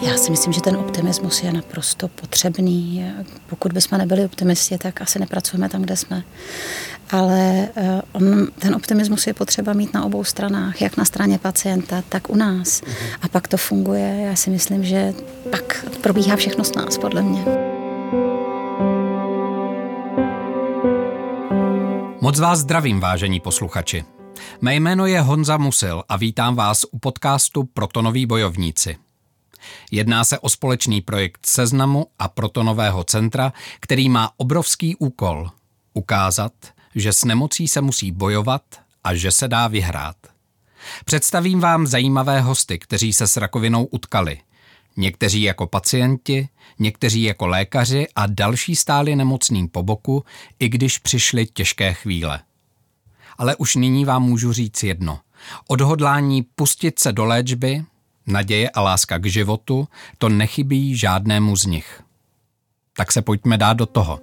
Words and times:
Já 0.00 0.16
si 0.16 0.30
myslím, 0.30 0.52
že 0.52 0.60
ten 0.60 0.76
optimismus 0.76 1.42
je 1.42 1.52
naprosto 1.52 2.08
potřebný. 2.08 3.04
Pokud 3.46 3.72
bychom 3.72 3.98
nebyli 3.98 4.24
optimisti, 4.24 4.78
tak 4.78 5.02
asi 5.02 5.18
nepracujeme 5.18 5.68
tam, 5.68 5.82
kde 5.82 5.96
jsme. 5.96 6.24
Ale 7.10 7.68
eh, 7.76 8.02
on, 8.12 8.46
ten 8.58 8.74
optimismus 8.74 9.26
je 9.26 9.34
potřeba 9.34 9.72
mít 9.72 9.94
na 9.94 10.04
obou 10.04 10.24
stranách, 10.24 10.82
jak 10.82 10.96
na 10.96 11.04
straně 11.04 11.38
pacienta, 11.38 12.02
tak 12.08 12.30
u 12.30 12.36
nás. 12.36 12.82
Mhm. 12.82 12.94
A 13.22 13.28
pak 13.28 13.48
to 13.48 13.56
funguje. 13.56 14.22
Já 14.24 14.36
si 14.36 14.50
myslím, 14.50 14.84
že 14.84 15.14
pak 15.50 15.86
probíhá 16.00 16.36
všechno 16.36 16.64
s 16.64 16.74
nás, 16.74 16.98
podle 16.98 17.22
mě. 17.22 17.44
Moc 22.20 22.40
vás 22.40 22.58
zdravím, 22.58 23.00
vážení 23.00 23.40
posluchači. 23.40 24.04
Mé 24.60 24.74
jméno 24.74 25.06
je 25.06 25.20
Honza 25.20 25.56
Musil 25.56 26.02
a 26.08 26.16
vítám 26.16 26.56
vás 26.56 26.84
u 26.90 26.98
podcastu 26.98 27.64
Protonoví 27.64 28.26
bojovníci. 28.26 29.05
Jedná 29.90 30.24
se 30.24 30.38
o 30.38 30.48
společný 30.48 31.00
projekt 31.00 31.46
Seznamu 31.46 32.06
a 32.18 32.28
Protonového 32.28 33.04
centra, 33.04 33.52
který 33.80 34.08
má 34.08 34.30
obrovský 34.36 34.96
úkol 34.96 35.50
ukázat, 35.96 36.52
že 36.94 37.12
s 37.12 37.24
nemocí 37.24 37.68
se 37.68 37.80
musí 37.80 38.12
bojovat 38.12 38.62
a 39.04 39.14
že 39.14 39.32
se 39.32 39.48
dá 39.48 39.68
vyhrát. 39.68 40.16
Představím 41.04 41.60
vám 41.60 41.86
zajímavé 41.86 42.40
hosty, 42.40 42.78
kteří 42.78 43.12
se 43.12 43.26
s 43.26 43.36
rakovinou 43.36 43.84
utkali. 43.84 44.40
Někteří 44.96 45.42
jako 45.42 45.66
pacienti, 45.66 46.48
někteří 46.78 47.22
jako 47.22 47.46
lékaři 47.46 48.06
a 48.16 48.26
další 48.26 48.76
stáli 48.76 49.16
nemocným 49.16 49.68
po 49.68 49.82
boku, 49.82 50.24
i 50.58 50.68
když 50.68 50.98
přišly 50.98 51.46
těžké 51.46 51.94
chvíle. 51.94 52.40
Ale 53.38 53.56
už 53.56 53.76
nyní 53.76 54.04
vám 54.04 54.22
můžu 54.22 54.52
říct 54.52 54.82
jedno. 54.82 55.20
Odhodlání 55.68 56.42
pustit 56.42 56.98
se 56.98 57.12
do 57.12 57.24
léčby, 57.24 57.84
naděje 58.26 58.70
a 58.70 58.80
láska 58.80 59.18
k 59.18 59.26
životu, 59.26 59.88
to 60.18 60.28
nechybí 60.28 60.96
žádnému 60.96 61.56
z 61.56 61.66
nich. 61.66 62.02
Tak 62.96 63.12
se 63.12 63.22
pojďme 63.22 63.58
dát 63.58 63.72
do 63.72 63.86
toho. 63.86 64.20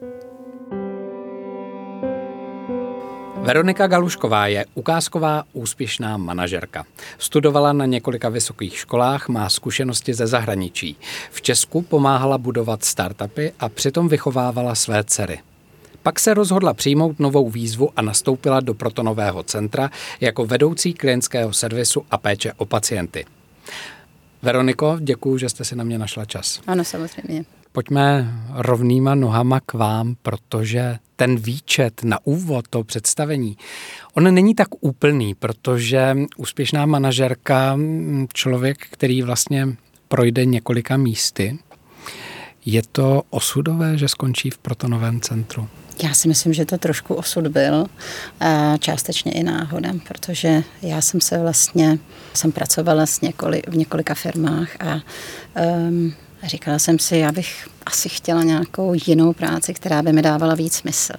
Veronika 3.44 3.88
Galušková 3.88 4.48
je 4.48 4.66
ukázková 4.74 5.44
úspěšná 5.54 6.18
manažerka. 6.18 6.86
Studovala 7.18 7.74
na 7.74 7.86
několika 7.86 8.30
vysokých 8.30 8.78
školách, 8.78 9.30
má 9.30 9.50
zkušenosti 9.50 10.14
ze 10.14 10.28
zahraničí. 10.28 10.96
V 11.32 11.42
Česku 11.42 11.82
pomáhala 11.82 12.38
budovat 12.38 12.84
startupy 12.84 13.52
a 13.60 13.70
přitom 13.70 14.08
vychovávala 14.08 14.76
své 14.76 15.04
dcery. 15.04 15.40
Pak 16.04 16.20
se 16.20 16.34
rozhodla 16.34 16.74
přijmout 16.74 17.20
novou 17.20 17.50
výzvu 17.50 17.90
a 17.96 18.02
nastoupila 18.02 18.60
do 18.60 18.74
protonového 18.74 19.44
centra 19.44 19.90
jako 20.22 20.46
vedoucí 20.46 20.94
klientského 20.94 21.54
servisu 21.54 22.06
a 22.12 22.18
péče 22.18 22.54
o 22.58 22.66
pacienty. 22.66 23.26
Veroniko, 24.44 24.98
děkuji, 25.00 25.38
že 25.38 25.50
jste 25.50 25.66
si 25.66 25.76
na 25.76 25.84
mě 25.84 25.98
našla 25.98 26.26
čas. 26.26 26.62
Ano, 26.68 26.84
samozřejmě. 26.84 27.46
Pojďme 27.72 28.34
rovnýma 28.54 29.16
nohama 29.16 29.60
k 29.60 29.74
vám, 29.74 30.16
protože 30.22 30.98
ten 31.16 31.36
výčet 31.36 32.04
na 32.04 32.20
úvod 32.24 32.68
toho 32.68 32.84
představení, 32.84 33.58
on 34.14 34.34
není 34.34 34.56
tak 34.56 34.68
úplný, 34.80 35.36
protože 35.36 36.16
úspěšná 36.38 36.86
manažerka, 36.86 37.80
člověk, 38.34 38.78
který 38.90 39.22
vlastně 39.22 39.68
projde 40.08 40.46
několika 40.46 40.98
místy, 40.98 41.60
je 42.66 42.82
to 42.92 43.24
osudové, 43.30 43.98
že 43.98 44.08
skončí 44.08 44.50
v 44.50 44.58
protonovém 44.58 45.22
centru? 45.22 45.70
Já 46.04 46.14
si 46.14 46.28
myslím, 46.28 46.54
že 46.54 46.66
to 46.66 46.78
trošku 46.78 47.16
osud 47.16 47.48
byl, 47.48 47.86
částečně 48.80 49.32
i 49.32 49.44
náhodem, 49.44 50.00
protože 50.00 50.64
já 50.82 51.02
jsem 51.02 51.22
se 51.22 51.38
vlastně, 51.38 52.00
jsem 52.34 52.52
pracovala 52.52 53.06
s 53.06 53.22
několik, 53.22 53.70
v 53.70 53.78
několika 53.78 54.14
firmách 54.14 54.70
a 54.80 55.00
um, 55.62 56.14
říkala 56.44 56.80
jsem 56.80 57.00
si, 57.00 57.18
já 57.18 57.32
bych 57.32 57.68
asi 57.86 58.10
chtěla 58.10 58.44
nějakou 58.44 58.94
jinou 59.08 59.34
práci, 59.34 59.74
která 59.74 60.02
by 60.02 60.14
mi 60.14 60.22
dávala 60.22 60.56
víc 60.56 60.74
smysl. 60.74 61.14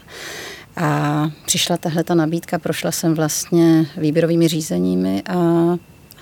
A 0.77 1.31
přišla 1.47 1.77
tahle 1.77 2.05
ta 2.05 2.15
nabídka, 2.15 2.59
prošla 2.59 2.93
jsem 2.93 3.15
vlastně 3.15 3.87
výběrovými 3.97 4.49
řízeními 4.49 5.23
a 5.23 5.35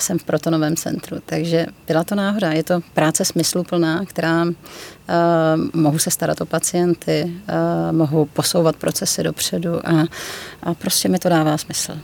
jsem 0.03 0.19
v 0.19 0.25
protonovém 0.25 0.77
centru, 0.77 1.17
takže 1.27 1.67
byla 1.87 2.05
to 2.05 2.15
náhoda. 2.15 2.53
Je 2.53 2.63
to 2.63 2.81
práce 2.95 3.25
smysluplná, 3.25 4.05
která 4.05 4.45
uh, 4.45 4.53
mohu 5.75 5.99
se 5.99 6.11
starat 6.11 6.41
o 6.41 6.47
pacienty, 6.47 7.25
uh, 7.25 7.97
mohu 7.97 8.27
posouvat 8.27 8.77
procesy 8.77 9.23
dopředu 9.23 9.89
a, 9.89 10.07
a 10.63 10.75
prostě 10.75 11.09
mi 11.09 11.19
to 11.19 11.29
dává 11.29 11.59
smysl. 11.59 11.99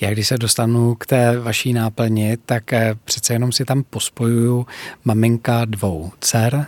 Já 0.00 0.10
když 0.10 0.28
se 0.28 0.38
dostanu 0.38 0.94
k 0.94 1.06
té 1.06 1.38
vaší 1.38 1.72
náplni, 1.72 2.36
tak 2.36 2.72
eh, 2.72 2.94
přece 3.04 3.32
jenom 3.32 3.52
si 3.52 3.64
tam 3.64 3.82
pospojuju 3.82 4.66
maminka 5.04 5.64
dvou 5.64 6.10
dcer, 6.20 6.66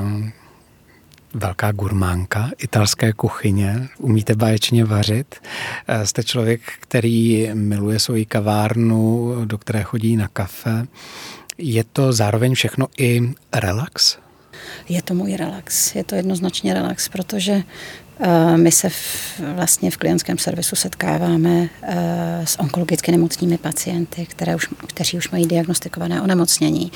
um, 0.00 0.32
velká 1.34 1.72
gurmánka 1.72 2.50
italské 2.58 3.12
kuchyně, 3.12 3.88
umíte 3.98 4.34
báječně 4.34 4.84
vařit. 4.84 5.34
Eh, 5.88 6.06
jste 6.06 6.24
člověk, 6.24 6.60
který 6.80 7.50
miluje 7.54 7.98
svoji 7.98 8.26
kavárnu, 8.26 9.34
do 9.44 9.58
které 9.58 9.82
chodí 9.82 10.16
na 10.16 10.28
kafe. 10.28 10.86
Je 11.58 11.84
to 11.84 12.12
zároveň 12.12 12.54
všechno 12.54 12.86
i 12.98 13.32
relax? 13.54 14.18
Je 14.88 15.02
to 15.02 15.14
můj 15.14 15.36
relax, 15.36 15.94
je 15.94 16.04
to 16.04 16.14
jednoznačně 16.14 16.74
relax, 16.74 17.08
protože 17.08 17.62
my 18.56 18.72
se 18.72 18.88
v, 18.88 19.40
vlastně 19.54 19.90
v 19.90 19.96
klientském 19.96 20.38
servisu 20.38 20.76
setkáváme 20.76 21.68
eh, 21.82 22.42
s 22.44 22.58
onkologicky 22.60 23.12
nemocnými 23.12 23.58
pacienty, 23.58 24.26
které 24.26 24.56
už, 24.56 24.68
kteří 24.86 25.18
už 25.18 25.30
mají 25.30 25.46
diagnostikované 25.46 26.22
onemocnění. 26.22 26.92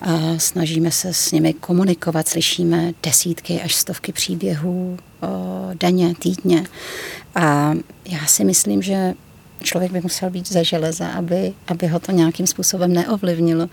A 0.00 0.18
snažíme 0.38 0.90
se 0.90 1.14
s 1.14 1.32
nimi 1.32 1.52
komunikovat, 1.52 2.28
slyšíme 2.28 2.92
desítky 3.02 3.60
až 3.62 3.74
stovky 3.74 4.12
příběhů 4.12 4.98
denně, 5.80 6.14
týdně. 6.14 6.64
A 7.34 7.74
já 8.06 8.26
si 8.26 8.44
myslím, 8.44 8.82
že 8.82 9.14
člověk 9.64 9.92
by 9.92 10.00
musel 10.00 10.30
být 10.30 10.48
ze 10.48 10.64
železa, 10.64 11.08
aby, 11.08 11.52
aby 11.66 11.86
ho 11.86 12.00
to 12.00 12.12
nějakým 12.12 12.46
způsobem 12.46 12.92
neovlivnilo. 12.92 13.68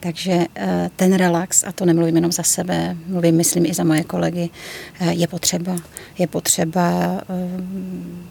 Takže 0.00 0.44
eh, 0.56 0.90
ten 0.96 1.14
relax, 1.14 1.64
a 1.64 1.72
to 1.72 1.84
nemluvím 1.84 2.16
jenom 2.16 2.32
za 2.32 2.42
sebe, 2.42 2.96
mluvím, 3.06 3.36
myslím, 3.36 3.66
i 3.66 3.74
za 3.74 3.84
moje 3.84 4.04
kolegy, 4.04 4.50
eh, 5.00 5.12
je 5.12 5.26
potřeba. 5.26 5.76
Je 6.18 6.26
potřeba 6.26 7.18
eh, 7.20 7.62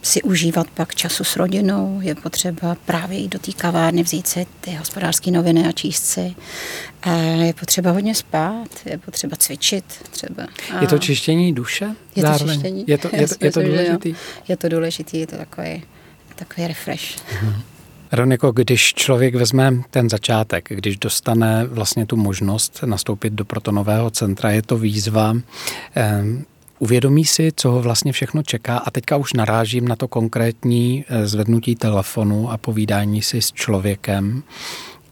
si 0.02 0.22
užívat 0.22 0.68
pak 0.74 0.96
času 0.96 1.24
s 1.24 1.36
rodinou, 1.36 2.00
je 2.02 2.16
potřeba 2.16 2.76
právě 2.86 3.18
jít 3.18 3.32
do 3.32 3.40
té 3.40 3.52
kavárny, 3.52 4.04
vzít 4.04 4.28
si 4.28 4.46
ty 4.62 4.72
hospodářské 4.72 5.32
noviny 5.32 5.68
a 5.68 5.72
číst 5.72 6.06
si. 6.06 6.36
Je 7.42 7.54
potřeba 7.54 7.92
hodně 7.92 8.16
spát, 8.16 8.68
je 8.86 8.98
potřeba 8.98 9.38
cvičit 9.38 9.86
třeba. 10.12 10.48
A 10.74 10.82
je 10.82 10.88
to 10.88 10.98
čištění 10.98 11.54
duše? 11.54 11.96
Je 12.16 12.24
to 12.24 12.48
čištění. 12.48 12.84
Je 12.88 12.98
to, 12.98 13.10
je 13.14 13.28
to, 13.28 13.36
je 13.42 13.52
to 13.52 13.62
důležitý? 13.62 14.16
Je 14.48 14.58
to 14.58 14.70
důležitý, 14.70 15.20
je 15.20 15.28
to 15.28 15.38
takový 15.38 15.84
takový 16.46 16.68
refresh. 16.68 17.18
Mhm. 17.42 17.62
Roniko, 18.12 18.52
když 18.52 18.94
člověk 18.94 19.36
vezme 19.36 19.74
ten 19.90 20.10
začátek, 20.10 20.70
když 20.70 20.98
dostane 20.98 21.66
vlastně 21.66 22.06
tu 22.06 22.16
možnost 22.16 22.84
nastoupit 22.86 23.34
do 23.34 23.46
protonového 23.46 24.10
centra, 24.10 24.52
je 24.52 24.62
to 24.62 24.78
výzva, 24.78 25.34
eh, 25.96 26.24
uvědomí 26.80 27.26
si, 27.26 27.52
co 27.56 27.72
ho 27.72 27.82
vlastně 27.82 28.12
všechno 28.12 28.44
čeká 28.44 28.78
a 28.78 28.92
teďka 28.92 29.18
už 29.18 29.34
narážím 29.34 29.88
na 29.88 29.96
to 29.96 30.08
konkrétní 30.08 31.06
eh, 31.08 31.28
zvednutí 31.28 31.76
telefonu 31.76 32.52
a 32.52 32.58
povídání 32.58 33.22
si 33.22 33.42
s 33.42 33.52
člověkem, 33.52 34.44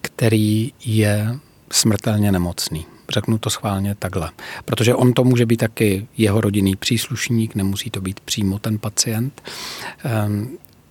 který 0.01 0.71
je 0.85 1.35
smrtelně 1.71 2.31
nemocný. 2.31 2.85
Řeknu 3.09 3.37
to 3.37 3.49
schválně 3.49 3.95
takhle. 3.95 4.31
Protože 4.65 4.95
on 4.95 5.13
to 5.13 5.23
může 5.23 5.45
být 5.45 5.57
taky 5.57 6.07
jeho 6.17 6.41
rodinný 6.41 6.75
příslušník, 6.75 7.55
nemusí 7.55 7.89
to 7.89 8.01
být 8.01 8.19
přímo 8.19 8.59
ten 8.59 8.79
pacient. 8.79 9.41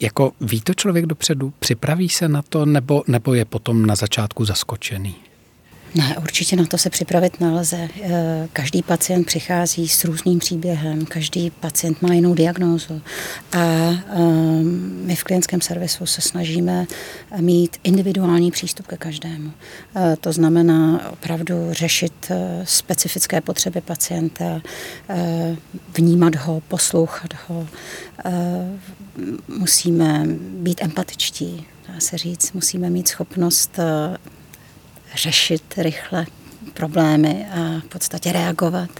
Jako 0.00 0.32
ví 0.40 0.60
to 0.60 0.74
člověk 0.74 1.06
dopředu, 1.06 1.52
připraví 1.58 2.08
se 2.08 2.28
na 2.28 2.42
to, 2.42 2.66
nebo, 2.66 3.02
nebo 3.06 3.34
je 3.34 3.44
potom 3.44 3.86
na 3.86 3.94
začátku 3.94 4.44
zaskočený? 4.44 5.16
Ne, 5.94 6.16
určitě 6.22 6.56
na 6.56 6.66
to 6.66 6.78
se 6.78 6.90
připravit 6.90 7.40
nelze. 7.40 7.88
Eh, 8.02 8.48
každý 8.52 8.82
pacient 8.82 9.24
přichází 9.24 9.88
s 9.88 10.04
různým 10.04 10.38
příběhem, 10.38 11.06
každý 11.06 11.50
pacient 11.50 12.02
má 12.02 12.14
jinou 12.14 12.34
diagnózu 12.34 13.02
a 13.52 13.58
ehm, 13.58 15.00
my 15.04 15.16
v 15.16 15.24
klientském 15.24 15.60
servisu 15.60 16.06
se 16.06 16.20
snažíme 16.20 16.86
mít 17.40 17.76
individuální 17.84 18.50
přístup 18.50 18.86
ke 18.86 18.96
každému. 18.96 19.52
Eh, 19.96 20.16
to 20.20 20.32
znamená 20.32 21.10
opravdu 21.10 21.54
řešit 21.70 22.26
eh, 22.30 22.62
specifické 22.64 23.40
potřeby 23.40 23.80
pacienta, 23.80 24.60
vnímat 25.96 26.36
ho, 26.36 26.62
poslouchat 26.68 27.34
ho. 27.48 27.66
Musíme 29.48 30.24
být 30.52 30.82
empatičtí, 30.82 31.66
dá 31.88 32.00
se 32.00 32.18
říct, 32.18 32.52
musíme 32.52 32.90
mít 32.90 33.08
schopnost 33.08 33.78
řešit 35.14 35.62
rychle 35.76 36.26
problémy 36.74 37.46
a 37.52 37.80
v 37.80 37.84
podstatě 37.84 38.32
reagovat. 38.32 38.90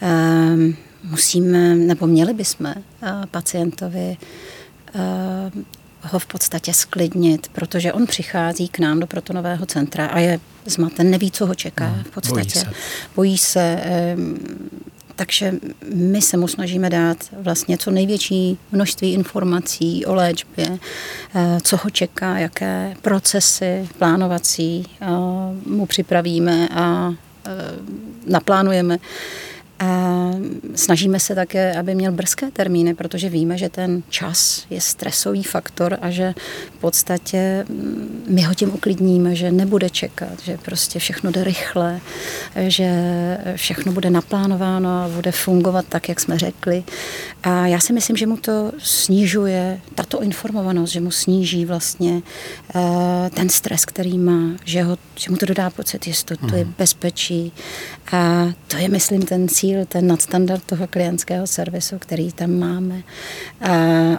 Ehm, 0.00 0.76
musíme, 1.02 1.74
nebo 1.74 2.06
měli 2.06 2.34
bychom 2.34 2.66
eh, 2.66 2.82
pacientovi 3.30 4.16
eh, 4.94 5.50
ho 6.02 6.18
v 6.18 6.26
podstatě 6.26 6.74
sklidnit, 6.74 7.48
protože 7.48 7.92
on 7.92 8.06
přichází 8.06 8.68
k 8.68 8.78
nám 8.78 9.00
do 9.00 9.06
protonového 9.06 9.66
centra 9.66 10.06
a 10.06 10.18
je 10.18 10.40
zmaten, 10.66 11.10
neví, 11.10 11.30
co 11.30 11.46
ho 11.46 11.54
čeká 11.54 11.86
hmm, 11.86 12.04
v 12.04 12.10
podstatě. 12.10 12.64
Bojí 12.64 12.64
se. 12.64 12.72
Bojí 13.16 13.38
se 13.38 13.80
takže 15.16 15.52
my 15.94 16.22
se 16.22 16.36
mu 16.36 16.48
snažíme 16.48 16.90
dát 16.90 17.16
vlastně 17.32 17.78
co 17.78 17.90
největší 17.90 18.58
množství 18.72 19.12
informací 19.12 20.06
o 20.06 20.14
léčbě, 20.14 20.78
eh, 21.34 21.58
co 21.62 21.76
ho 21.76 21.90
čeká, 21.90 22.38
jaké 22.38 22.96
procesy 23.02 23.88
plánovací 23.98 24.86
eh, 25.00 25.06
mu 25.66 25.86
připravíme 25.86 26.68
a 26.68 27.14
eh, 27.46 27.50
naplánujeme. 28.26 28.98
A 29.78 30.30
snažíme 30.74 31.20
se 31.20 31.34
také, 31.34 31.74
aby 31.74 31.94
měl 31.94 32.12
brzké 32.12 32.50
termíny, 32.50 32.94
protože 32.94 33.28
víme, 33.28 33.58
že 33.58 33.68
ten 33.68 34.02
čas 34.08 34.66
je 34.70 34.80
stresový 34.80 35.42
faktor 35.42 35.98
a 36.00 36.10
že 36.10 36.34
v 36.76 36.80
podstatě 36.80 37.64
mm, 37.68 38.24
my 38.28 38.42
ho 38.42 38.54
tím 38.54 38.74
uklidníme, 38.74 39.34
že 39.34 39.50
nebude 39.50 39.90
čekat, 39.90 40.40
že 40.42 40.58
prostě 40.58 40.98
všechno 40.98 41.30
jde 41.30 41.44
rychle, 41.44 42.00
že 42.56 42.88
všechno 43.56 43.92
bude 43.92 44.10
naplánováno 44.10 44.88
a 44.88 45.08
bude 45.08 45.32
fungovat 45.32 45.86
tak, 45.88 46.08
jak 46.08 46.20
jsme 46.20 46.38
řekli. 46.38 46.84
A 47.42 47.66
já 47.66 47.80
si 47.80 47.92
myslím, 47.92 48.16
že 48.16 48.26
mu 48.26 48.36
to 48.36 48.72
snižuje, 48.78 49.80
tato 49.94 50.22
informovanost, 50.22 50.90
že 50.90 51.00
mu 51.00 51.10
sníží 51.10 51.64
vlastně 51.64 52.22
uh, 52.74 52.82
ten 53.34 53.48
stres, 53.48 53.84
který 53.84 54.18
má, 54.18 54.56
že, 54.64 54.82
ho, 54.82 54.98
že 55.14 55.30
mu 55.30 55.36
to 55.36 55.46
dodá 55.46 55.70
pocit 55.70 56.06
jistoty, 56.06 56.64
mm. 56.64 56.74
bezpečí. 56.78 57.52
A 58.12 58.48
to 58.68 58.76
je, 58.76 58.88
myslím, 58.88 59.22
ten 59.22 59.48
cíl 59.48 59.63
cíl, 59.64 59.86
ten 59.86 60.06
nadstandard 60.06 60.64
toho 60.64 60.86
klientského 60.86 61.46
servisu, 61.46 61.98
který 61.98 62.32
tam 62.32 62.58
máme. 62.58 63.02
A 63.60 63.70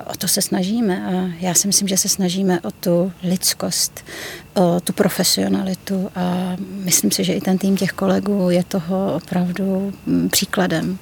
o 0.05 0.15
to 0.17 0.27
se 0.27 0.41
snažíme 0.41 1.05
a 1.05 1.35
já 1.39 1.53
si 1.53 1.67
myslím, 1.67 1.87
že 1.87 1.97
se 1.97 2.09
snažíme 2.09 2.61
o 2.61 2.71
tu 2.71 3.11
lidskost, 3.23 4.05
o 4.53 4.79
tu 4.79 4.93
profesionalitu 4.93 6.09
a 6.15 6.55
myslím 6.59 7.11
si, 7.11 7.23
že 7.23 7.33
i 7.33 7.41
ten 7.41 7.57
tým 7.57 7.77
těch 7.77 7.91
kolegů 7.91 8.49
je 8.49 8.63
toho 8.63 9.13
opravdu 9.15 9.93
mm, 10.05 10.29
příkladem. 10.29 10.97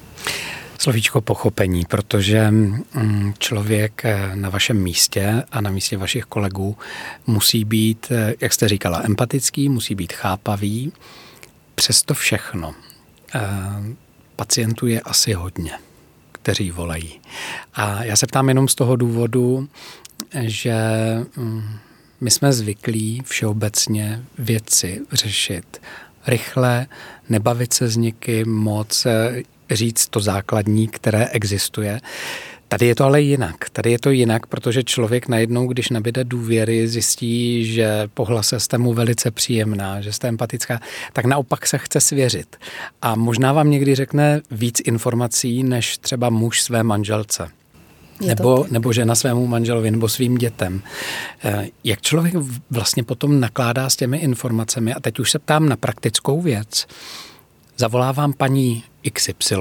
Slovíčko 0.78 1.20
pochopení, 1.20 1.84
protože 1.84 2.50
mm, 2.50 3.34
člověk 3.38 4.04
eh, 4.04 4.30
na 4.34 4.48
vašem 4.48 4.82
místě 4.82 5.42
a 5.52 5.60
na 5.60 5.70
místě 5.70 5.96
vašich 5.96 6.24
kolegů 6.24 6.76
musí 7.26 7.64
být, 7.64 8.06
eh, 8.10 8.34
jak 8.40 8.52
jste 8.52 8.68
říkala, 8.68 9.02
empatický, 9.04 9.68
musí 9.68 9.94
být 9.94 10.12
chápavý. 10.12 10.92
Přesto 11.74 12.14
všechno 12.14 12.74
eh, 13.34 13.40
pacientů 14.36 14.86
je 14.86 15.00
asi 15.00 15.32
hodně, 15.32 15.72
kteří 16.32 16.70
volají. 16.70 17.20
A 17.74 18.04
já 18.04 18.16
se 18.16 18.26
ptám 18.26 18.48
jenom 18.48 18.68
z 18.68 18.74
toho 18.74 18.96
důvodu, 18.96 19.68
že 20.40 20.74
mm, 21.36 21.78
my 22.20 22.30
jsme 22.30 22.52
zvyklí 22.52 23.22
všeobecně 23.24 24.24
věci 24.38 25.00
řešit 25.12 25.80
rychle, 26.26 26.86
nebavit 27.28 27.72
se 27.72 27.88
s 27.88 27.96
někým 27.96 28.54
moc, 28.54 29.06
eh, 29.06 29.42
říct 29.70 30.08
to 30.08 30.20
základní, 30.20 30.88
které 30.88 31.28
existuje. 31.28 32.00
Tady 32.74 32.86
je 32.86 32.94
to 32.94 33.04
ale 33.04 33.22
jinak. 33.22 33.70
Tady 33.72 33.90
je 33.90 33.98
to 33.98 34.10
jinak, 34.10 34.46
protože 34.46 34.82
člověk 34.82 35.28
najednou, 35.28 35.66
když 35.66 35.88
nabíde 35.88 36.24
důvěry, 36.24 36.88
zjistí, 36.88 37.64
že 37.72 38.08
pohlase 38.14 38.60
jste 38.60 38.78
mu 38.78 38.92
velice 38.92 39.30
příjemná, 39.30 40.00
že 40.00 40.12
jste 40.12 40.28
empatická, 40.28 40.80
tak 41.12 41.24
naopak 41.24 41.66
se 41.66 41.78
chce 41.78 42.00
svěřit. 42.00 42.56
A 43.02 43.14
možná 43.14 43.52
vám 43.52 43.70
někdy 43.70 43.94
řekne 43.94 44.40
víc 44.50 44.80
informací, 44.84 45.62
než 45.62 45.98
třeba 45.98 46.30
muž 46.30 46.62
své 46.62 46.82
manželce. 46.82 47.48
nebo, 48.26 48.66
nebo 48.70 48.92
žena 48.92 49.14
svému 49.14 49.46
manželovi 49.46 49.90
nebo 49.90 50.08
svým 50.08 50.34
dětem. 50.34 50.82
Eh, 51.44 51.68
jak 51.84 52.02
člověk 52.02 52.34
vlastně 52.70 53.04
potom 53.04 53.40
nakládá 53.40 53.90
s 53.90 53.96
těmi 53.96 54.18
informacemi? 54.18 54.94
A 54.94 55.00
teď 55.00 55.18
už 55.18 55.30
se 55.30 55.38
ptám 55.38 55.68
na 55.68 55.76
praktickou 55.76 56.40
věc. 56.40 56.86
Zavolávám 57.76 58.32
paní 58.32 58.84
XY, 59.12 59.56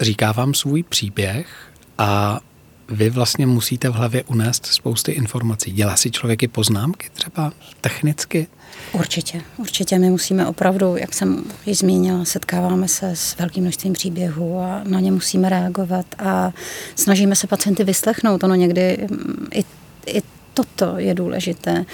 říká 0.00 0.32
vám 0.32 0.54
svůj 0.54 0.82
příběh 0.82 1.66
a 1.98 2.40
vy 2.88 3.10
vlastně 3.10 3.46
musíte 3.46 3.88
v 3.88 3.92
hlavě 3.92 4.24
unést 4.24 4.66
spousty 4.66 5.12
informací. 5.12 5.72
Dělá 5.72 5.96
si 5.96 6.10
člověk 6.10 6.42
i 6.42 6.48
poznámky 6.48 7.10
třeba 7.14 7.52
technicky? 7.80 8.46
Určitě, 8.92 9.42
určitě. 9.56 9.98
My 9.98 10.10
musíme 10.10 10.46
opravdu, 10.46 10.96
jak 10.96 11.14
jsem 11.14 11.44
již 11.66 11.78
zmínila, 11.78 12.24
setkáváme 12.24 12.88
se 12.88 13.16
s 13.16 13.38
velkým 13.38 13.62
množstvím 13.62 13.92
příběhů 13.92 14.58
a 14.58 14.80
na 14.84 15.00
ně 15.00 15.12
musíme 15.12 15.48
reagovat 15.48 16.06
a 16.18 16.52
snažíme 16.94 17.36
se 17.36 17.46
pacienty 17.46 17.84
vyslechnout. 17.84 18.44
Ono 18.44 18.54
někdy 18.54 19.06
mm, 19.10 19.46
i, 19.54 19.64
i 20.06 20.22
toto 20.54 20.98
je 20.98 21.14
důležité. 21.14 21.84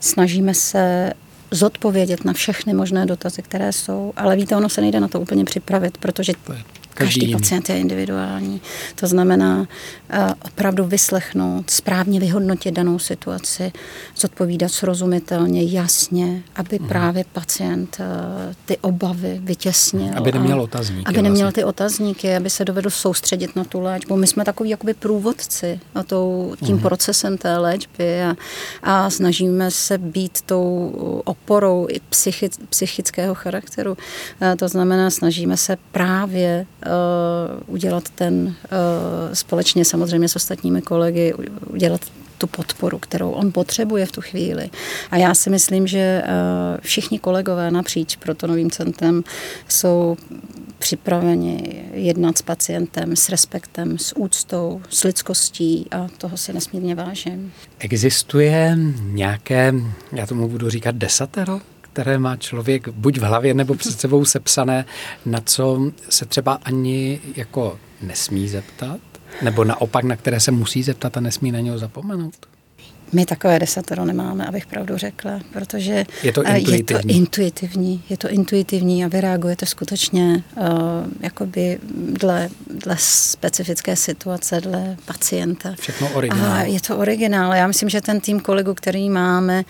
Snažíme 0.00 0.54
se 0.54 1.12
zodpovědět 1.50 2.24
na 2.24 2.32
všechny 2.32 2.74
možné 2.74 3.06
dotazy, 3.06 3.42
které 3.42 3.72
jsou, 3.72 4.12
ale 4.16 4.36
víte, 4.36 4.56
ono 4.56 4.68
se 4.68 4.80
nejde 4.80 5.00
na 5.00 5.08
to 5.08 5.20
úplně 5.20 5.44
připravit, 5.44 5.98
protože 5.98 6.32
Každý, 6.96 7.20
Každý 7.20 7.32
pacient 7.32 7.68
je 7.68 7.78
individuální. 7.78 8.60
To 8.94 9.06
znamená 9.06 9.58
uh, 9.58 9.66
opravdu 10.44 10.84
vyslechnout, 10.84 11.70
správně 11.70 12.20
vyhodnotit 12.20 12.74
danou 12.74 12.98
situaci, 12.98 13.72
zodpovídat 14.16 14.72
srozumitelně, 14.72 15.62
jasně, 15.62 16.42
aby 16.56 16.78
uh-huh. 16.78 16.88
právě 16.88 17.24
pacient 17.32 17.96
uh, 18.00 18.06
ty 18.64 18.78
obavy 18.78 19.40
vytěsnil. 19.42 20.12
Aby 20.16 20.32
neměl 20.32 20.60
otazníky. 20.60 21.04
Aby 21.06 21.22
neměl 21.22 21.46
vlastně. 21.46 21.62
ty 21.62 21.64
otazníky, 21.64 22.36
aby 22.36 22.50
se 22.50 22.64
dovedl 22.64 22.90
soustředit 22.90 23.56
na 23.56 23.64
tu 23.64 23.80
léčbu. 23.80 24.16
My 24.16 24.26
jsme 24.26 24.44
takový 24.44 24.70
jakoby 24.70 24.94
průvodci 24.94 25.80
a 25.94 26.02
tou, 26.02 26.54
tím 26.64 26.78
uh-huh. 26.78 26.82
procesem 26.82 27.38
té 27.38 27.58
léčby 27.58 28.22
a, 28.22 28.36
a 28.82 29.10
snažíme 29.10 29.70
se 29.70 29.98
být 29.98 30.42
tou 30.42 30.92
oporou 31.24 31.86
i 31.90 32.00
psychi, 32.08 32.48
psychického 32.68 33.34
charakteru. 33.34 33.90
Uh, 33.92 34.54
to 34.56 34.68
znamená, 34.68 35.10
snažíme 35.10 35.56
se 35.56 35.76
právě 35.92 36.66
udělat 37.66 38.08
ten 38.08 38.54
eh, 38.64 39.34
společně 39.34 39.84
samozřejmě 39.84 40.28
s 40.28 40.36
ostatními 40.36 40.82
kolegy, 40.82 41.34
udělat 41.66 42.00
tu 42.38 42.46
podporu, 42.46 42.98
kterou 42.98 43.30
on 43.30 43.52
potřebuje 43.52 44.06
v 44.06 44.12
tu 44.12 44.20
chvíli. 44.20 44.70
A 45.10 45.16
já 45.16 45.34
si 45.34 45.50
myslím, 45.50 45.86
že 45.86 45.98
eh, 45.98 46.28
všichni 46.80 47.18
kolegové 47.18 47.70
napříč 47.70 48.16
protonovým 48.16 48.70
centrem 48.70 49.24
jsou 49.68 50.16
připraveni 50.78 51.84
jednat 51.92 52.38
s 52.38 52.42
pacientem 52.42 53.16
s 53.16 53.28
respektem, 53.28 53.98
s 53.98 54.16
úctou, 54.16 54.82
s 54.88 55.04
lidskostí 55.04 55.86
a 55.90 56.06
toho 56.18 56.36
si 56.36 56.52
nesmírně 56.52 56.94
vážím. 56.94 57.52
Existuje 57.78 58.78
nějaké, 59.00 59.74
já 60.12 60.26
tomu 60.26 60.48
budu 60.48 60.70
říkat 60.70 60.94
desatero, 60.94 61.60
které 61.96 62.18
má 62.18 62.36
člověk 62.36 62.88
buď 62.88 63.18
v 63.18 63.22
hlavě 63.22 63.54
nebo 63.54 63.74
před 63.74 64.00
sebou 64.00 64.24
sepsané, 64.24 64.84
na 65.26 65.40
co 65.40 65.92
se 66.08 66.26
třeba 66.26 66.58
ani 66.64 67.20
jako 67.36 67.78
nesmí 68.02 68.48
zeptat, 68.48 69.00
nebo 69.42 69.64
naopak, 69.64 70.04
na 70.04 70.16
které 70.16 70.40
se 70.40 70.50
musí 70.50 70.82
zeptat 70.82 71.16
a 71.16 71.20
nesmí 71.20 71.52
na 71.52 71.60
něho 71.60 71.78
zapomenout? 71.78 72.34
My 73.12 73.26
takové 73.26 73.58
desatero 73.58 74.04
nemáme, 74.04 74.46
abych 74.46 74.66
pravdu 74.66 74.96
řekla, 74.96 75.40
protože 75.52 76.04
je 76.22 76.32
to 76.32 76.42
intuitivní. 76.42 76.78
Je 76.78 76.84
to 76.84 77.08
intuitivní, 77.08 78.02
je 78.10 78.16
to 78.16 78.28
intuitivní 78.28 79.04
a 79.04 79.08
vy 79.08 79.20
reagujete 79.20 79.66
skutečně 79.66 80.42
uh, 80.56 80.64
jakoby 81.20 81.78
dle, 82.12 82.48
dle 82.70 82.96
specifické 82.98 83.96
situace, 83.96 84.60
dle 84.60 84.96
pacienta. 85.04 85.74
Všechno 85.80 86.10
originál. 86.14 86.52
A 86.52 86.62
je 86.62 86.80
to 86.80 86.98
originál. 86.98 87.54
Já 87.54 87.66
myslím, 87.66 87.88
že 87.88 88.00
ten 88.00 88.20
tým 88.20 88.40
kolegu, 88.40 88.74
který 88.74 89.10
máme, 89.10 89.64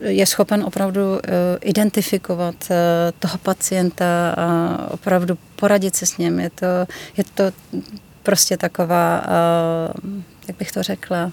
je 0.00 0.26
schopen 0.26 0.64
opravdu 0.64 1.00
uh, 1.12 1.18
identifikovat 1.60 2.54
uh, 2.70 2.76
toho 3.18 3.38
pacienta 3.38 4.34
a 4.36 4.78
opravdu 4.90 5.38
poradit 5.56 5.96
se 5.96 6.06
s 6.06 6.18
ním. 6.18 6.40
Je 6.40 6.50
to, 6.50 6.66
je 7.16 7.24
to 7.34 7.44
prostě 8.22 8.56
taková, 8.56 9.24
uh, 10.04 10.10
jak 10.48 10.56
bych 10.56 10.72
to 10.72 10.82
řekla, 10.82 11.32